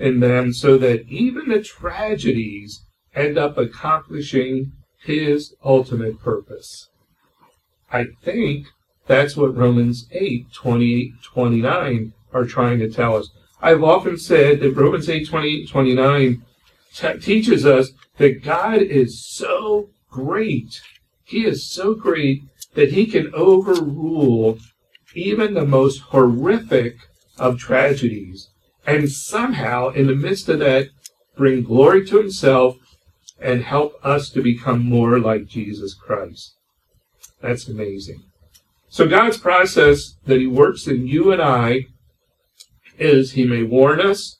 in 0.00 0.20
them 0.20 0.52
so 0.52 0.78
that 0.78 1.06
even 1.08 1.50
the 1.50 1.62
tragedies 1.62 2.84
end 3.14 3.36
up 3.36 3.58
accomplishing 3.58 4.72
his 5.04 5.54
ultimate 5.62 6.18
purpose. 6.20 6.88
I 7.92 8.06
think 8.22 8.66
that's 9.06 9.36
what 9.36 9.56
Romans 9.56 10.06
8, 10.10 10.52
28, 10.52 11.12
29 11.22 12.12
are 12.32 12.44
trying 12.44 12.78
to 12.78 12.90
tell 12.90 13.16
us. 13.16 13.30
I've 13.60 13.82
often 13.82 14.16
said 14.16 14.60
that 14.60 14.76
Romans 14.76 15.08
8, 15.08 15.28
28, 15.28 15.68
29 15.68 16.42
t- 16.94 17.18
teaches 17.18 17.66
us 17.66 17.90
that 18.16 18.42
God 18.42 18.80
is 18.80 19.22
so 19.26 19.90
great. 20.10 20.80
He 21.24 21.44
is 21.44 21.70
so 21.70 21.94
great 21.94 22.42
that 22.74 22.92
he 22.92 23.06
can 23.06 23.34
overrule 23.34 24.58
even 25.14 25.54
the 25.54 25.66
most 25.66 25.98
horrific 25.98 26.96
of 27.38 27.58
tragedies 27.58 28.49
and 28.86 29.10
somehow, 29.10 29.88
in 29.90 30.06
the 30.06 30.14
midst 30.14 30.48
of 30.48 30.58
that, 30.60 30.88
bring 31.36 31.62
glory 31.62 32.06
to 32.06 32.18
himself 32.18 32.76
and 33.40 33.62
help 33.62 33.94
us 34.02 34.30
to 34.30 34.42
become 34.42 34.84
more 34.84 35.18
like 35.18 35.46
Jesus 35.46 35.94
Christ. 35.94 36.54
That's 37.40 37.68
amazing. 37.68 38.22
So 38.88 39.08
God's 39.08 39.38
process 39.38 40.14
that 40.26 40.40
he 40.40 40.46
works 40.46 40.86
in 40.86 41.06
you 41.06 41.32
and 41.32 41.40
I 41.40 41.86
is 42.98 43.32
he 43.32 43.44
may 43.44 43.62
warn 43.62 44.00
us, 44.00 44.38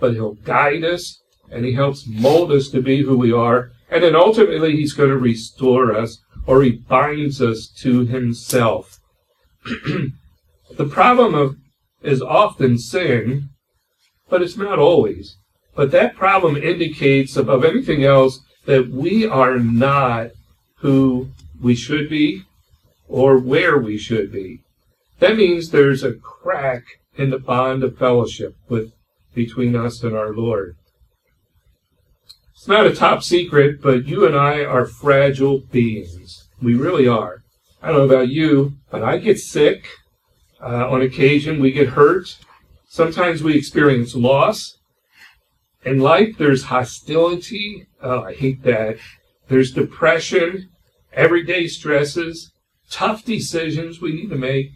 but 0.00 0.14
he'll 0.14 0.34
guide 0.34 0.82
us 0.82 1.20
and 1.50 1.64
he 1.64 1.74
helps 1.74 2.06
mold 2.06 2.50
us 2.50 2.68
to 2.70 2.80
be 2.80 3.02
who 3.02 3.16
we 3.16 3.32
are. 3.32 3.70
And 3.90 4.02
then 4.02 4.16
ultimately 4.16 4.76
he's 4.76 4.94
going 4.94 5.10
to 5.10 5.18
restore 5.18 5.94
us 5.94 6.18
or 6.46 6.62
he 6.62 6.70
binds 6.70 7.40
us 7.40 7.68
to 7.80 8.06
himself. 8.06 8.98
the 9.64 10.88
problem 10.90 11.34
of 11.34 11.56
is 12.02 12.20
often 12.20 12.78
sin 12.78 13.50
but 14.32 14.40
it's 14.40 14.56
not 14.56 14.78
always. 14.78 15.36
But 15.76 15.90
that 15.90 16.16
problem 16.16 16.56
indicates, 16.56 17.36
above 17.36 17.66
anything 17.66 18.02
else, 18.02 18.40
that 18.64 18.88
we 18.88 19.26
are 19.26 19.58
not 19.58 20.30
who 20.76 21.28
we 21.60 21.74
should 21.74 22.08
be 22.08 22.44
or 23.06 23.36
where 23.36 23.76
we 23.76 23.98
should 23.98 24.32
be. 24.32 24.62
That 25.18 25.36
means 25.36 25.68
there's 25.68 26.02
a 26.02 26.14
crack 26.14 26.82
in 27.14 27.28
the 27.28 27.38
bond 27.38 27.84
of 27.84 27.98
fellowship 27.98 28.56
with 28.70 28.94
between 29.34 29.76
us 29.76 30.02
and 30.02 30.16
our 30.16 30.32
Lord. 30.32 30.76
It's 32.54 32.66
not 32.66 32.86
a 32.86 32.94
top 32.94 33.22
secret, 33.22 33.82
but 33.82 34.06
you 34.06 34.24
and 34.24 34.34
I 34.34 34.64
are 34.64 34.86
fragile 34.86 35.58
beings. 35.58 36.48
We 36.62 36.74
really 36.74 37.06
are. 37.06 37.42
I 37.82 37.88
don't 37.88 38.08
know 38.08 38.14
about 38.14 38.28
you, 38.30 38.78
but 38.90 39.02
I 39.02 39.18
get 39.18 39.38
sick. 39.38 39.88
Uh, 40.58 40.88
on 40.88 41.02
occasion, 41.02 41.60
we 41.60 41.70
get 41.70 41.90
hurt. 41.90 42.38
Sometimes 42.92 43.42
we 43.42 43.56
experience 43.56 44.14
loss. 44.14 44.76
In 45.82 46.00
life, 46.00 46.36
there's 46.36 46.64
hostility. 46.64 47.86
Oh, 48.02 48.24
I 48.24 48.34
hate 48.34 48.62
that. 48.64 48.98
There's 49.48 49.72
depression, 49.72 50.68
everyday 51.14 51.68
stresses, 51.68 52.52
tough 52.90 53.24
decisions 53.24 54.02
we 54.02 54.12
need 54.12 54.28
to 54.28 54.36
make, 54.36 54.72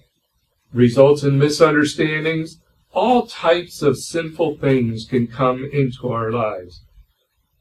results 0.72 1.24
in 1.24 1.38
misunderstandings. 1.38 2.57
All 2.94 3.26
types 3.26 3.83
of 3.83 3.98
sinful 3.98 4.57
things 4.57 5.05
can 5.05 5.26
come 5.26 5.68
into 5.70 6.09
our 6.09 6.33
lives. 6.33 6.81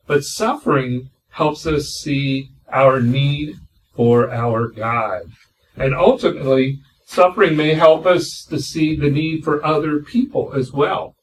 But 0.07 0.23
suffering 0.23 1.09
helps 1.31 1.67
us 1.67 1.99
see 2.01 2.51
our 2.71 3.01
need 3.01 3.57
for 3.93 4.31
our 4.31 4.69
God. 4.69 5.23
And 5.75 5.93
ultimately, 5.93 6.79
Suffering 7.05 7.55
may 7.55 7.75
help 7.75 8.05
us 8.05 8.43
to 8.49 8.59
see 8.59 8.95
the 8.95 9.09
need 9.09 9.43
for 9.43 9.63
other 9.63 9.99
people 9.99 10.53
as 10.53 10.73
well. 10.73 11.15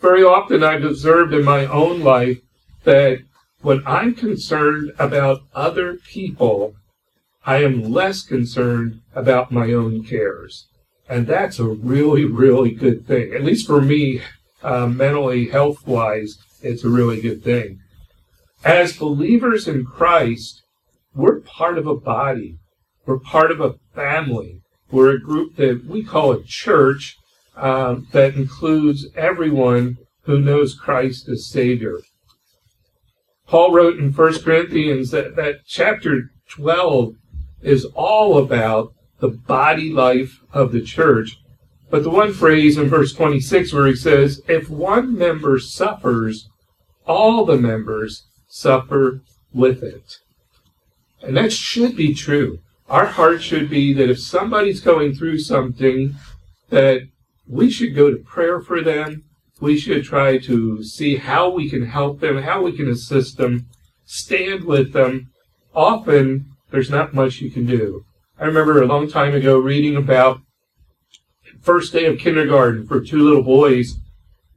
Very 0.00 0.22
often 0.22 0.62
I've 0.62 0.84
observed 0.84 1.34
in 1.34 1.44
my 1.44 1.66
own 1.66 2.02
life 2.02 2.38
that 2.84 3.20
when 3.62 3.82
I'm 3.86 4.14
concerned 4.14 4.92
about 4.98 5.40
other 5.54 5.96
people, 5.96 6.74
I 7.44 7.64
am 7.64 7.82
less 7.82 8.22
concerned 8.22 9.00
about 9.14 9.50
my 9.50 9.72
own 9.72 10.04
cares. 10.04 10.68
And 11.08 11.26
that's 11.26 11.58
a 11.58 11.64
really, 11.64 12.24
really 12.24 12.70
good 12.70 13.06
thing. 13.06 13.32
At 13.34 13.42
least 13.42 13.66
for 13.66 13.80
me, 13.80 14.20
uh, 14.62 14.86
mentally, 14.86 15.48
health 15.48 15.86
wise, 15.86 16.38
it's 16.62 16.84
a 16.84 16.90
really 16.90 17.20
good 17.20 17.42
thing. 17.42 17.80
As 18.64 18.96
believers 18.96 19.66
in 19.66 19.84
Christ, 19.84 20.62
we're 21.14 21.40
part 21.40 21.78
of 21.78 21.86
a 21.86 21.96
body. 21.96 22.58
We're 23.08 23.18
part 23.18 23.50
of 23.50 23.62
a 23.62 23.76
family. 23.94 24.60
We're 24.90 25.12
a 25.12 25.18
group 25.18 25.56
that 25.56 25.86
we 25.86 26.04
call 26.04 26.30
a 26.30 26.42
church 26.42 27.16
um, 27.56 28.06
that 28.12 28.34
includes 28.34 29.06
everyone 29.16 29.96
who 30.24 30.38
knows 30.38 30.74
Christ 30.74 31.26
as 31.26 31.48
Savior. 31.48 32.00
Paul 33.46 33.72
wrote 33.72 33.98
in 33.98 34.12
1 34.12 34.42
Corinthians 34.42 35.10
that, 35.12 35.36
that 35.36 35.60
chapter 35.66 36.32
12 36.50 37.14
is 37.62 37.86
all 37.94 38.36
about 38.36 38.92
the 39.20 39.28
body 39.28 39.90
life 39.90 40.40
of 40.52 40.72
the 40.72 40.82
church. 40.82 41.38
But 41.88 42.02
the 42.02 42.10
one 42.10 42.34
phrase 42.34 42.76
in 42.76 42.90
verse 42.90 43.14
26 43.14 43.72
where 43.72 43.86
he 43.86 43.96
says, 43.96 44.42
if 44.48 44.68
one 44.68 45.16
member 45.16 45.58
suffers, 45.58 46.50
all 47.06 47.46
the 47.46 47.56
members 47.56 48.26
suffer 48.48 49.22
with 49.54 49.82
it. 49.82 50.18
And 51.22 51.34
that 51.38 51.54
should 51.54 51.96
be 51.96 52.12
true 52.12 52.58
our 52.88 53.06
heart 53.06 53.42
should 53.42 53.68
be 53.68 53.92
that 53.94 54.10
if 54.10 54.20
somebody's 54.20 54.80
going 54.80 55.14
through 55.14 55.38
something 55.38 56.14
that 56.70 57.02
we 57.48 57.70
should 57.70 57.96
go 57.96 58.10
to 58.10 58.18
prayer 58.18 58.60
for 58.60 58.82
them. 58.82 59.24
We 59.60 59.78
should 59.78 60.04
try 60.04 60.38
to 60.38 60.84
see 60.84 61.16
how 61.16 61.48
we 61.50 61.68
can 61.68 61.86
help 61.86 62.20
them, 62.20 62.42
how 62.42 62.62
we 62.62 62.76
can 62.76 62.88
assist 62.88 63.38
them, 63.38 63.66
stand 64.04 64.64
with 64.64 64.92
them. 64.92 65.30
Often, 65.74 66.46
there's 66.70 66.90
not 66.90 67.14
much 67.14 67.40
you 67.40 67.50
can 67.50 67.66
do. 67.66 68.04
I 68.38 68.44
remember 68.44 68.80
a 68.80 68.86
long 68.86 69.08
time 69.08 69.34
ago 69.34 69.58
reading 69.58 69.96
about 69.96 70.40
first 71.60 71.92
day 71.92 72.04
of 72.04 72.18
kindergarten 72.18 72.86
for 72.86 73.00
two 73.00 73.24
little 73.24 73.42
boys, 73.42 73.94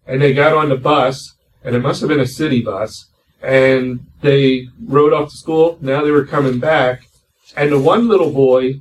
and 0.06 0.22
they 0.22 0.34
got 0.34 0.54
on 0.54 0.70
the 0.70 0.76
bus, 0.76 1.36
and 1.64 1.76
it 1.76 1.80
must 1.80 2.02
have 2.02 2.10
been 2.10 2.20
a 2.20 2.28
city 2.28 2.62
bus, 2.62 3.10
and 3.42 4.06
they 4.22 4.68
rode 4.86 5.14
off 5.14 5.32
to 5.32 5.38
school. 5.38 5.80
Now 5.82 6.04
they 6.04 6.12
were 6.12 6.26
coming 6.26 6.60
back, 6.60 7.08
and 7.56 7.72
the 7.72 7.80
one 7.80 8.08
little 8.08 8.32
boy 8.32 8.76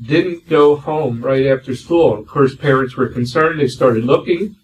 didn't 0.00 0.48
go 0.48 0.76
home 0.76 1.22
right 1.22 1.46
after 1.46 1.74
school. 1.74 2.18
Of 2.18 2.26
course, 2.26 2.56
parents 2.56 2.96
were 2.96 3.08
concerned. 3.08 3.60
They 3.60 3.68
started 3.68 4.04
looking. 4.04 4.56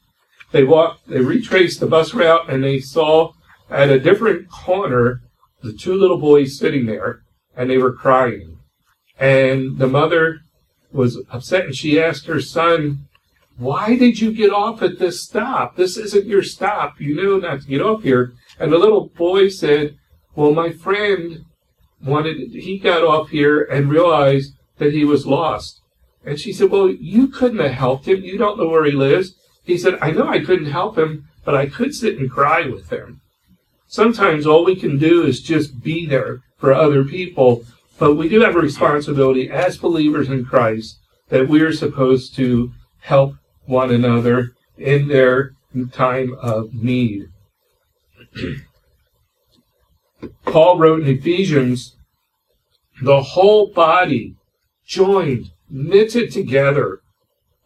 They 0.52 0.64
walked, 0.64 1.08
they 1.08 1.20
retraced 1.20 1.78
the 1.78 1.86
bus 1.86 2.12
route, 2.12 2.50
and 2.50 2.64
they 2.64 2.80
saw 2.80 3.32
at 3.70 3.90
a 3.90 4.00
different 4.00 4.50
corner 4.50 5.22
the 5.62 5.72
two 5.72 5.94
little 5.94 6.18
boys 6.18 6.58
sitting 6.58 6.86
there, 6.86 7.22
and 7.56 7.70
they 7.70 7.78
were 7.78 7.92
crying. 7.92 8.58
And 9.18 9.78
the 9.78 9.86
mother 9.86 10.40
was 10.90 11.22
upset, 11.30 11.66
and 11.66 11.76
she 11.76 12.00
asked 12.00 12.26
her 12.26 12.40
son, 12.40 13.06
why 13.56 13.94
did 13.94 14.20
you 14.20 14.32
get 14.32 14.50
off 14.50 14.82
at 14.82 14.98
this 14.98 15.22
stop? 15.22 15.76
This 15.76 15.98
isn't 15.98 16.26
your 16.26 16.42
stop. 16.42 16.98
You 16.98 17.14
knew 17.14 17.40
not 17.40 17.60
to 17.60 17.68
get 17.68 17.82
off 17.82 18.02
here. 18.02 18.32
And 18.58 18.72
the 18.72 18.78
little 18.78 19.08
boy 19.10 19.50
said, 19.50 19.98
well, 20.34 20.52
my 20.52 20.72
friend 20.72 21.44
wanted, 22.02 22.50
he 22.50 22.78
got 22.78 23.04
off 23.04 23.30
here 23.30 23.62
and 23.62 23.90
realized 23.90 24.54
that 24.78 24.92
he 24.92 25.04
was 25.04 25.26
lost. 25.26 25.80
And 26.24 26.38
she 26.38 26.52
said, 26.52 26.70
well, 26.70 26.90
you 26.90 27.28
couldn't 27.28 27.58
have 27.58 27.72
helped 27.72 28.06
him. 28.06 28.22
You 28.22 28.38
don't 28.38 28.58
know 28.58 28.68
where 28.68 28.84
he 28.84 28.92
lives. 28.92 29.34
He 29.62 29.78
said, 29.78 29.98
I 30.00 30.10
know 30.10 30.28
I 30.28 30.40
couldn't 30.40 30.70
help 30.70 30.98
him, 30.98 31.28
but 31.44 31.54
I 31.54 31.66
could 31.66 31.94
sit 31.94 32.18
and 32.18 32.30
cry 32.30 32.66
with 32.66 32.90
him. 32.90 33.20
Sometimes 33.86 34.46
all 34.46 34.64
we 34.64 34.76
can 34.76 34.98
do 34.98 35.24
is 35.24 35.40
just 35.40 35.82
be 35.82 36.06
there 36.06 36.42
for 36.58 36.72
other 36.72 37.04
people, 37.04 37.64
but 37.98 38.14
we 38.14 38.28
do 38.28 38.40
have 38.40 38.54
a 38.54 38.60
responsibility 38.60 39.50
as 39.50 39.78
believers 39.78 40.28
in 40.28 40.44
Christ 40.44 40.98
that 41.28 41.48
we 41.48 41.60
are 41.62 41.72
supposed 41.72 42.34
to 42.36 42.72
help 43.00 43.34
one 43.66 43.90
another 43.90 44.52
in 44.76 45.08
their 45.08 45.52
time 45.92 46.34
of 46.40 46.74
need. 46.74 47.28
Paul 50.44 50.78
wrote 50.78 51.02
in 51.02 51.08
Ephesians, 51.08 51.96
the 53.02 53.22
whole 53.22 53.68
body 53.68 54.36
joined, 54.86 55.50
knitted 55.68 56.32
together 56.32 57.00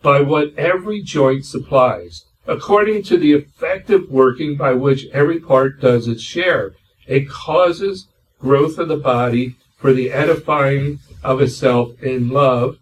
by 0.02 0.20
what 0.20 0.54
every 0.56 1.02
joint 1.02 1.46
supplies, 1.46 2.26
according 2.46 3.02
to 3.04 3.16
the 3.16 3.32
effective 3.32 4.10
working 4.10 4.56
by 4.56 4.74
which 4.74 5.06
every 5.12 5.40
part 5.40 5.80
does 5.80 6.06
its 6.06 6.22
share. 6.22 6.74
It 7.06 7.28
causes 7.28 8.08
growth 8.38 8.78
of 8.78 8.88
the 8.88 8.96
body 8.96 9.56
for 9.78 9.92
the 9.92 10.12
edifying 10.12 11.00
of 11.22 11.40
itself 11.40 12.02
in 12.02 12.28
love, 12.28 12.76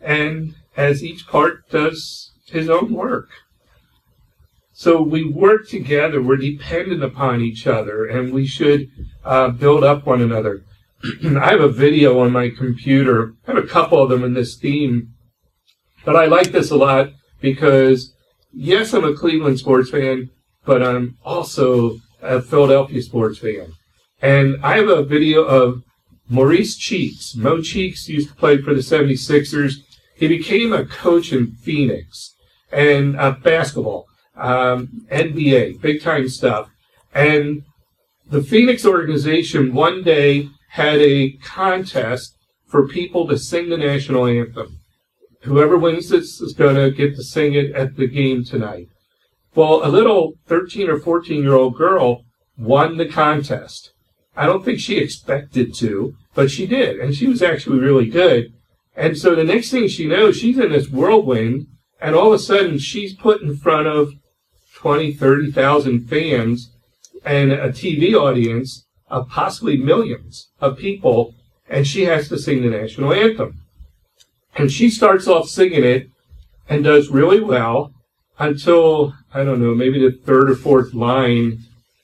and 0.00 0.54
as 0.76 1.04
each 1.04 1.26
part 1.26 1.68
does 1.70 2.32
his 2.46 2.68
own 2.68 2.92
work. 2.92 3.28
So 4.78 5.02
we 5.02 5.24
work 5.24 5.66
together, 5.66 6.22
we're 6.22 6.36
dependent 6.36 7.02
upon 7.02 7.40
each 7.40 7.66
other, 7.66 8.06
and 8.06 8.32
we 8.32 8.46
should 8.46 8.88
uh, 9.24 9.48
build 9.48 9.82
up 9.82 10.06
one 10.06 10.22
another. 10.22 10.62
I 11.24 11.50
have 11.50 11.60
a 11.60 11.68
video 11.68 12.20
on 12.20 12.30
my 12.30 12.50
computer. 12.50 13.32
I 13.48 13.54
have 13.54 13.64
a 13.64 13.66
couple 13.66 14.00
of 14.00 14.08
them 14.08 14.22
in 14.22 14.34
this 14.34 14.54
theme, 14.54 15.14
but 16.04 16.14
I 16.14 16.26
like 16.26 16.52
this 16.52 16.70
a 16.70 16.76
lot 16.76 17.10
because, 17.40 18.14
yes, 18.52 18.94
I'm 18.94 19.02
a 19.02 19.16
Cleveland 19.16 19.58
sports 19.58 19.90
fan, 19.90 20.30
but 20.64 20.80
I'm 20.80 21.18
also 21.24 21.96
a 22.22 22.40
Philadelphia 22.40 23.02
sports 23.02 23.38
fan. 23.38 23.72
And 24.22 24.58
I 24.62 24.76
have 24.76 24.88
a 24.88 25.02
video 25.02 25.42
of 25.42 25.82
Maurice 26.28 26.76
Cheeks. 26.76 27.34
Mo 27.34 27.60
Cheeks 27.60 28.08
used 28.08 28.28
to 28.28 28.34
play 28.36 28.62
for 28.62 28.74
the 28.74 28.80
76ers. 28.80 29.78
He 30.14 30.28
became 30.28 30.72
a 30.72 30.86
coach 30.86 31.32
in 31.32 31.56
Phoenix 31.56 32.36
and 32.70 33.18
uh, 33.18 33.32
basketball, 33.42 34.07
um, 34.38 35.06
NBA, 35.10 35.80
big 35.80 36.02
time 36.02 36.28
stuff. 36.28 36.70
And 37.14 37.62
the 38.26 38.42
Phoenix 38.42 38.84
organization 38.86 39.74
one 39.74 40.02
day 40.02 40.48
had 40.70 41.00
a 41.00 41.32
contest 41.42 42.36
for 42.66 42.86
people 42.86 43.26
to 43.28 43.38
sing 43.38 43.68
the 43.68 43.76
national 43.76 44.26
anthem. 44.26 44.78
Whoever 45.42 45.78
wins 45.78 46.10
this 46.10 46.40
is 46.40 46.52
going 46.52 46.76
to 46.76 46.90
get 46.90 47.16
to 47.16 47.22
sing 47.22 47.54
it 47.54 47.72
at 47.72 47.96
the 47.96 48.06
game 48.06 48.44
tonight. 48.44 48.88
Well, 49.54 49.84
a 49.84 49.88
little 49.88 50.34
13 50.46 50.90
or 50.90 50.98
14 50.98 51.42
year 51.42 51.54
old 51.54 51.76
girl 51.76 52.24
won 52.58 52.96
the 52.96 53.08
contest. 53.08 53.92
I 54.36 54.46
don't 54.46 54.64
think 54.64 54.78
she 54.78 54.98
expected 54.98 55.74
to, 55.76 56.14
but 56.34 56.50
she 56.50 56.66
did. 56.66 56.98
And 57.00 57.14
she 57.14 57.26
was 57.26 57.42
actually 57.42 57.78
really 57.78 58.08
good. 58.08 58.52
And 58.94 59.16
so 59.16 59.34
the 59.34 59.44
next 59.44 59.70
thing 59.70 59.88
she 59.88 60.06
knows, 60.06 60.36
she's 60.36 60.58
in 60.58 60.70
this 60.70 60.88
whirlwind 60.88 61.66
and 62.00 62.14
all 62.14 62.28
of 62.28 62.34
a 62.34 62.38
sudden, 62.38 62.78
she's 62.78 63.14
put 63.14 63.42
in 63.42 63.56
front 63.56 63.86
of 63.86 64.12
20, 64.78 65.12
30,000 65.12 66.08
fans 66.08 66.70
and 67.24 67.50
a 67.50 67.70
TV 67.70 68.14
audience 68.14 68.86
of 69.08 69.28
possibly 69.28 69.76
millions 69.76 70.50
of 70.60 70.78
people, 70.78 71.34
and 71.68 71.84
she 71.84 72.04
has 72.04 72.28
to 72.28 72.38
sing 72.38 72.62
the 72.62 72.70
national 72.70 73.12
anthem. 73.12 73.60
And 74.56 74.70
she 74.70 74.88
starts 74.88 75.26
off 75.26 75.48
singing 75.48 75.84
it 75.84 76.08
and 76.68 76.84
does 76.84 77.10
really 77.10 77.40
well 77.40 77.92
until, 78.38 79.14
I 79.34 79.42
don't 79.42 79.60
know, 79.60 79.74
maybe 79.74 79.98
the 79.98 80.16
third 80.16 80.48
or 80.48 80.54
fourth 80.54 80.94
line, 80.94 81.58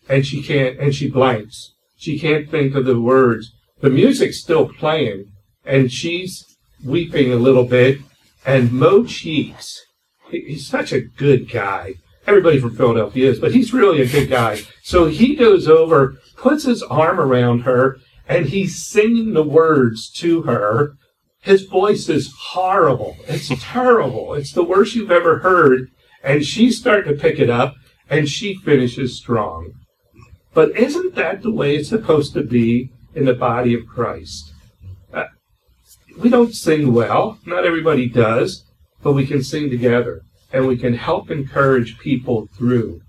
and 0.08 0.26
she 0.26 0.42
can't, 0.42 0.78
and 0.80 0.92
she 0.92 1.08
blanks. 1.08 1.74
She 1.96 2.18
can't 2.18 2.50
think 2.50 2.74
of 2.74 2.86
the 2.86 3.00
words. 3.00 3.52
The 3.82 3.90
music's 3.90 4.40
still 4.40 4.68
playing, 4.68 5.30
and 5.64 5.92
she's 5.92 6.56
weeping 6.84 7.32
a 7.32 7.36
little 7.36 7.64
bit, 7.64 8.00
and 8.44 8.72
Mo 8.72 9.04
Cheeks 9.04 9.84
he's 10.30 10.66
such 10.66 10.92
a 10.92 11.00
good 11.00 11.48
guy. 11.50 11.94
Everybody 12.26 12.58
from 12.58 12.76
Philadelphia 12.76 13.30
is, 13.30 13.38
but 13.38 13.52
he's 13.52 13.72
really 13.72 14.00
a 14.00 14.08
good 14.08 14.30
guy. 14.30 14.62
So 14.82 15.06
he 15.06 15.34
goes 15.34 15.68
over, 15.68 16.18
puts 16.36 16.64
his 16.64 16.82
arm 16.82 17.20
around 17.20 17.60
her, 17.60 17.98
and 18.26 18.46
he's 18.46 18.84
singing 18.84 19.34
the 19.34 19.42
words 19.42 20.10
to 20.12 20.42
her. 20.42 20.96
His 21.40 21.62
voice 21.62 22.08
is 22.08 22.32
horrible. 22.38 23.16
It's 23.26 23.50
terrible. 23.60 24.34
It's 24.34 24.52
the 24.52 24.64
worst 24.64 24.94
you've 24.94 25.10
ever 25.10 25.40
heard. 25.40 25.90
And 26.22 26.44
she's 26.44 26.78
starting 26.78 27.14
to 27.14 27.20
pick 27.20 27.38
it 27.38 27.50
up, 27.50 27.74
and 28.08 28.28
she 28.28 28.54
finishes 28.54 29.18
strong. 29.18 29.72
But 30.54 30.76
isn't 30.76 31.14
that 31.16 31.42
the 31.42 31.50
way 31.50 31.76
it's 31.76 31.90
supposed 31.90 32.32
to 32.34 32.42
be 32.42 32.90
in 33.14 33.26
the 33.26 33.34
body 33.34 33.74
of 33.74 33.86
Christ? 33.86 34.52
Uh, 35.12 35.24
we 36.18 36.30
don't 36.30 36.54
sing 36.54 36.94
well. 36.94 37.38
Not 37.44 37.66
everybody 37.66 38.08
does 38.08 38.64
but 39.04 39.12
we 39.12 39.26
can 39.26 39.44
sing 39.44 39.70
together 39.70 40.22
and 40.54 40.68
we 40.68 40.76
can 40.76 40.94
help 40.94 41.32
encourage 41.32 41.98
people 41.98 42.48
through. 42.56 43.00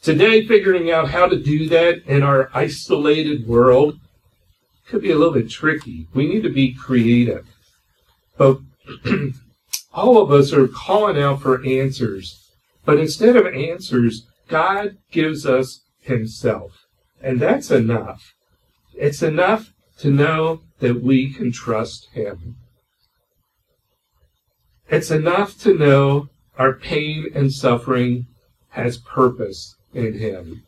Today, 0.00 0.46
figuring 0.46 0.90
out 0.90 1.10
how 1.10 1.26
to 1.26 1.38
do 1.38 1.68
that 1.68 2.02
in 2.06 2.22
our 2.22 2.50
isolated 2.54 3.46
world 3.46 4.00
could 4.88 5.02
be 5.02 5.10
a 5.10 5.16
little 5.16 5.34
bit 5.34 5.50
tricky. 5.50 6.08
We 6.14 6.26
need 6.26 6.42
to 6.42 6.48
be 6.48 6.72
creative. 6.72 7.46
But 8.38 8.60
all 9.92 10.22
of 10.22 10.32
us 10.32 10.54
are 10.54 10.68
calling 10.68 11.22
out 11.22 11.42
for 11.42 11.62
answers. 11.66 12.50
But 12.86 12.98
instead 12.98 13.36
of 13.36 13.46
answers, 13.46 14.26
God 14.48 14.96
gives 15.12 15.44
us 15.44 15.82
Himself. 16.00 16.86
And 17.20 17.38
that's 17.38 17.70
enough. 17.70 18.32
It's 18.94 19.22
enough 19.22 19.74
to 19.98 20.10
know 20.10 20.62
that 20.78 21.02
we 21.02 21.30
can 21.30 21.52
trust 21.52 22.08
Him. 22.14 22.56
It's 24.88 25.10
enough 25.10 25.58
to 25.58 25.74
know 25.74 26.30
our 26.60 26.74
pain 26.74 27.26
and 27.34 27.50
suffering 27.50 28.26
has 28.68 28.98
purpose 28.98 29.76
in 29.94 30.18
Him. 30.18 30.62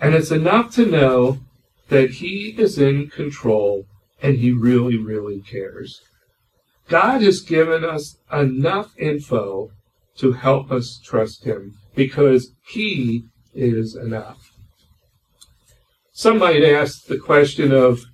And 0.00 0.14
it's 0.14 0.30
enough 0.30 0.72
to 0.76 0.86
know 0.86 1.40
that 1.88 2.10
He 2.10 2.54
is 2.56 2.78
in 2.78 3.08
control 3.08 3.86
and 4.22 4.36
He 4.36 4.52
really, 4.52 4.96
really 4.96 5.40
cares. 5.40 6.00
God 6.88 7.22
has 7.22 7.40
given 7.40 7.84
us 7.84 8.18
enough 8.32 8.96
info 8.98 9.72
to 10.18 10.32
help 10.32 10.70
us 10.70 11.00
trust 11.04 11.42
Him 11.42 11.74
because 11.96 12.52
He 12.68 13.24
is 13.52 13.96
enough. 13.96 14.52
Some 16.12 16.38
might 16.38 16.62
ask 16.62 17.06
the 17.06 17.18
question 17.18 17.72
of 17.72 18.04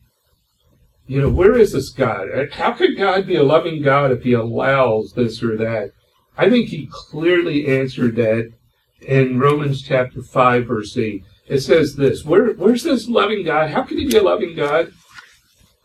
you 1.07 1.21
know, 1.21 1.31
where 1.31 1.57
is 1.57 1.73
this 1.73 1.91
God? 1.91 2.29
How 2.53 2.73
could 2.73 2.97
God 2.97 3.27
be 3.27 3.37
a 3.37 3.43
loving 3.43 3.83
God 3.83 4.13
if 4.13 4.23
he 4.23 4.33
allows 4.33 5.13
this 5.13 5.43
or 5.43 5.57
that? 5.59 5.91
I 6.37 6.51
think 6.51 6.69
he 6.69 6.89
clearly 6.91 7.67
answered 7.67 8.17
that 8.17 8.53
in 9.01 9.39
Romans 9.39 9.83
chapter 9.83 10.23
5, 10.23 10.67
verse 10.67 10.97
8. 10.97 11.25
It 11.47 11.61
says 11.61 11.97
this 11.97 12.25
Where, 12.25 12.53
Where's 12.53 12.83
this 12.83 13.09
loving 13.09 13.45
God? 13.45 13.71
How 13.71 13.83
can 13.83 13.99
he 13.99 14.07
be 14.07 14.17
a 14.17 14.23
loving 14.23 14.55
God? 14.57 14.93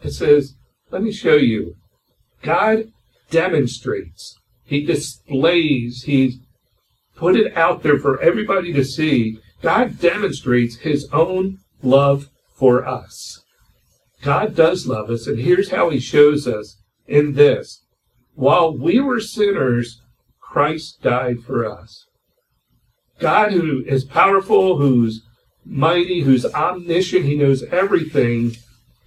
It 0.03 0.11
says, 0.11 0.55
Let 0.89 1.03
me 1.03 1.11
show 1.11 1.35
you. 1.35 1.75
God 2.41 2.91
demonstrates, 3.29 4.37
he 4.63 4.83
displays, 4.83 6.03
he 6.03 6.39
put 7.15 7.35
it 7.35 7.55
out 7.55 7.83
there 7.83 7.99
for 7.99 8.19
everybody 8.21 8.73
to 8.73 8.83
see. 8.83 9.37
God 9.61 9.99
demonstrates 9.99 10.77
his 10.77 11.07
own 11.13 11.59
love 11.83 12.29
for 12.55 12.85
us. 12.85 13.43
God 14.23 14.55
does 14.55 14.87
love 14.87 15.09
us, 15.09 15.27
and 15.27 15.39
here's 15.39 15.69
how 15.69 15.89
he 15.89 15.99
shows 15.99 16.47
us 16.47 16.77
in 17.07 17.33
this. 17.33 17.83
While 18.33 18.77
we 18.77 18.99
were 18.99 19.19
sinners, 19.19 20.01
Christ 20.51 21.01
died 21.01 21.43
for 21.45 21.65
us. 21.65 22.07
God, 23.19 23.53
who 23.53 23.85
is 23.85 24.03
powerful, 24.03 24.79
who's 24.79 25.21
mighty, 25.63 26.21
who's 26.21 26.45
omniscient, 26.45 27.23
he 27.23 27.37
knows 27.37 27.63
everything, 27.71 28.57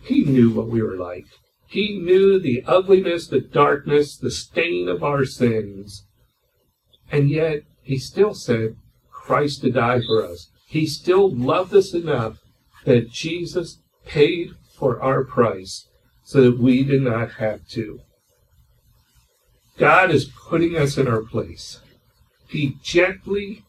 he 0.01 0.25
knew 0.25 0.49
what 0.51 0.69
we 0.69 0.81
were 0.81 0.97
like. 0.97 1.27
He 1.67 1.99
knew 1.99 2.41
the 2.41 2.65
ugliness, 2.67 3.27
the 3.27 3.41
darkness, 3.41 4.17
the 4.17 4.31
stain 4.31 4.89
of 4.89 5.05
our 5.05 5.27
sins. 5.27 6.07
And 7.13 7.29
yet, 7.29 7.65
he 7.83 7.99
still 7.99 8.33
said, 8.33 8.77
Christ 9.11 9.61
to 9.63 9.71
die 9.71 10.01
for 10.01 10.25
us. 10.25 10.49
He 10.67 10.87
still 10.87 11.31
loved 11.31 11.75
us 11.75 11.93
enough 11.93 12.39
that 12.87 13.11
Jesus 13.11 13.81
paid 14.07 14.53
for 14.79 14.99
our 15.03 15.25
price 15.25 15.89
so 16.23 16.41
that 16.41 16.59
we 16.59 16.85
did 16.85 17.03
not 17.03 17.33
have 17.33 17.69
to. 17.73 18.01
God 19.77 20.11
is 20.11 20.31
putting 20.49 20.77
us 20.77 20.97
in 20.97 21.09
our 21.09 21.23
place. 21.23 21.81
He 22.49 22.77
gently 22.83 23.65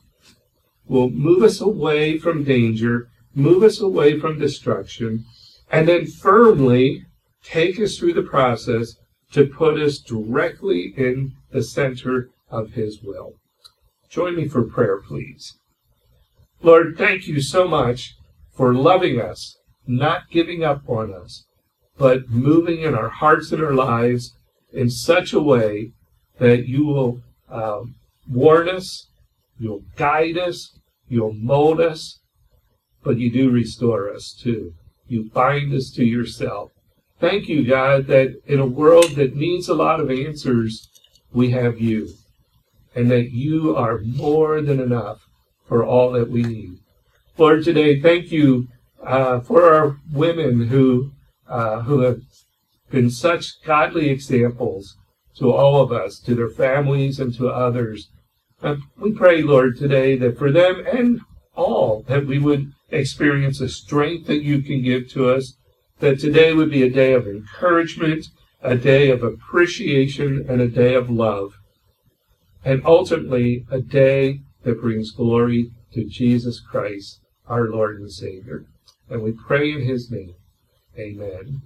will 0.88 1.10
move 1.10 1.42
us 1.42 1.60
away 1.60 2.20
from 2.20 2.44
danger, 2.44 3.08
move 3.34 3.64
us 3.64 3.80
away 3.80 4.20
from 4.20 4.38
destruction, 4.38 5.26
and 5.72 5.88
then 5.88 6.06
firmly 6.06 7.06
take 7.44 7.80
us 7.80 7.98
through 7.98 8.14
the 8.14 8.22
process 8.22 8.96
to 9.32 9.48
put 9.48 9.80
us 9.80 9.98
directly 9.98 10.94
in 10.96 11.34
the 11.52 11.64
center 11.64 12.30
of 12.50 12.74
His 12.74 13.02
will. 13.02 13.34
Join 14.10 14.36
me 14.36 14.48
for 14.48 14.64
prayer, 14.64 15.02
please. 15.02 15.58
Lord, 16.62 16.98
thank 16.98 17.28
you 17.28 17.42
so 17.42 17.68
much 17.68 18.16
for 18.56 18.74
loving 18.74 19.20
us, 19.20 19.58
not 19.88 20.30
giving 20.32 20.64
up 20.64 20.88
on 20.88 21.14
us, 21.14 21.46
but 21.98 22.30
moving 22.30 22.82
in 22.82 22.96
our 22.96 23.10
hearts 23.10 23.52
and 23.52 23.62
our 23.62 23.74
lives 23.74 24.36
in 24.72 24.90
such 24.90 25.34
a 25.34 25.42
way 25.42 25.92
that 26.40 26.68
you 26.68 26.86
will 26.86 27.22
um, 27.50 27.96
warn 28.30 28.70
us, 28.70 29.08
you'll 29.60 29.84
guide 29.96 30.38
us, 30.38 30.78
you'll 31.08 31.34
mold 31.34 31.80
us, 31.80 32.20
but 33.04 33.18
you 33.18 33.32
do 33.32 33.50
restore 33.50 34.12
us 34.12 34.36
too. 34.38 34.74
You 35.08 35.30
bind 35.32 35.74
us 35.74 35.92
to 35.92 36.04
yourself. 36.04 36.72
Thank 37.20 37.48
you, 37.48 37.66
God, 37.66 38.08
that 38.08 38.36
in 38.46 38.60
a 38.60 38.66
world 38.66 39.12
that 39.12 39.36
needs 39.36 39.70
a 39.70 39.76
lot 39.76 40.00
of 40.00 40.12
answers, 40.12 40.90
we 41.32 41.52
have 41.52 41.80
you, 41.80 42.10
and 42.96 43.10
that 43.12 43.32
you 43.32 43.76
are 43.76 44.00
more 44.00 44.62
than 44.62 44.80
enough 44.80 45.22
for 45.68 45.86
all 45.86 46.12
that 46.12 46.30
we 46.30 46.44
need. 46.44 46.80
Lord, 47.38 47.64
today, 47.64 48.02
thank 48.02 48.32
you 48.32 48.68
uh, 49.04 49.40
for 49.42 49.74
our 49.74 49.98
women 50.12 50.68
who 50.68 51.12
uh, 51.48 51.82
who 51.82 52.00
have 52.00 52.22
been 52.90 53.10
such 53.10 53.62
godly 53.64 54.10
examples 54.10 54.98
to 55.38 55.52
all 55.52 55.82
of 55.82 55.92
us, 55.92 56.20
to 56.20 56.36
their 56.36 56.50
families, 56.50 57.20
and 57.20 57.34
to 57.36 57.50
others. 57.50 58.10
We 58.98 59.12
pray, 59.12 59.42
Lord, 59.42 59.78
today 59.78 60.16
that 60.18 60.38
for 60.38 60.52
them 60.52 60.84
and 60.92 61.22
all 61.56 62.04
that 62.08 62.26
we 62.26 62.40
would 62.40 62.72
experience 62.90 63.60
the 63.60 63.70
strength 63.70 64.28
that 64.28 64.44
you 64.44 64.62
can 64.62 64.82
give 64.82 65.10
to 65.10 65.30
us, 65.30 65.56
that 66.00 66.20
today 66.20 66.54
would 66.54 66.72
be 66.72 66.84
a 66.84 66.90
day 66.90 67.14
of 67.14 67.28
encouragement, 67.28 68.28
a 68.62 68.76
day 68.76 69.10
of 69.10 69.24
appreciation, 69.24 70.46
and 70.50 70.62
a 70.62 70.68
day 70.68 70.96
of 70.96 71.10
love, 71.10 71.54
and 72.64 72.82
ultimately 72.86 73.66
a 73.70 73.80
day 73.80 74.42
that 74.64 74.82
brings 74.82 75.12
glory 75.12 75.72
to 75.94 76.04
Jesus 76.06 76.60
Christ, 76.60 77.20
our 77.48 77.70
Lord 77.70 78.00
and 78.00 78.12
Savior. 78.12 78.66
And 79.10 79.22
we 79.22 79.32
pray 79.32 79.72
in 79.72 79.82
his 79.82 80.10
name. 80.10 80.36
Amen. 80.98 81.62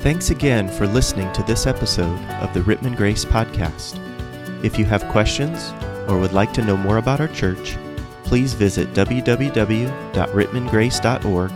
Thanks 0.00 0.30
again 0.30 0.68
for 0.68 0.86
listening 0.86 1.30
to 1.34 1.42
this 1.42 1.66
episode 1.66 2.18
of 2.40 2.54
the 2.54 2.60
Rittman 2.60 2.96
Grace 2.96 3.22
Podcast. 3.22 4.00
If 4.64 4.78
you 4.78 4.86
have 4.86 5.04
questions 5.08 5.74
or 6.08 6.18
would 6.18 6.32
like 6.32 6.54
to 6.54 6.64
know 6.64 6.74
more 6.76 6.96
about 6.96 7.20
our 7.20 7.28
church, 7.28 7.76
please 8.24 8.54
visit 8.54 8.94
www.rittmangrace.org 8.94 11.52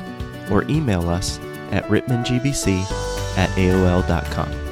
or 0.50 0.62
email 0.70 1.09
us 1.09 1.38
at 1.70 1.85
rittmangbc 1.85 3.38
at 3.38 3.48
aol.com. 3.50 4.63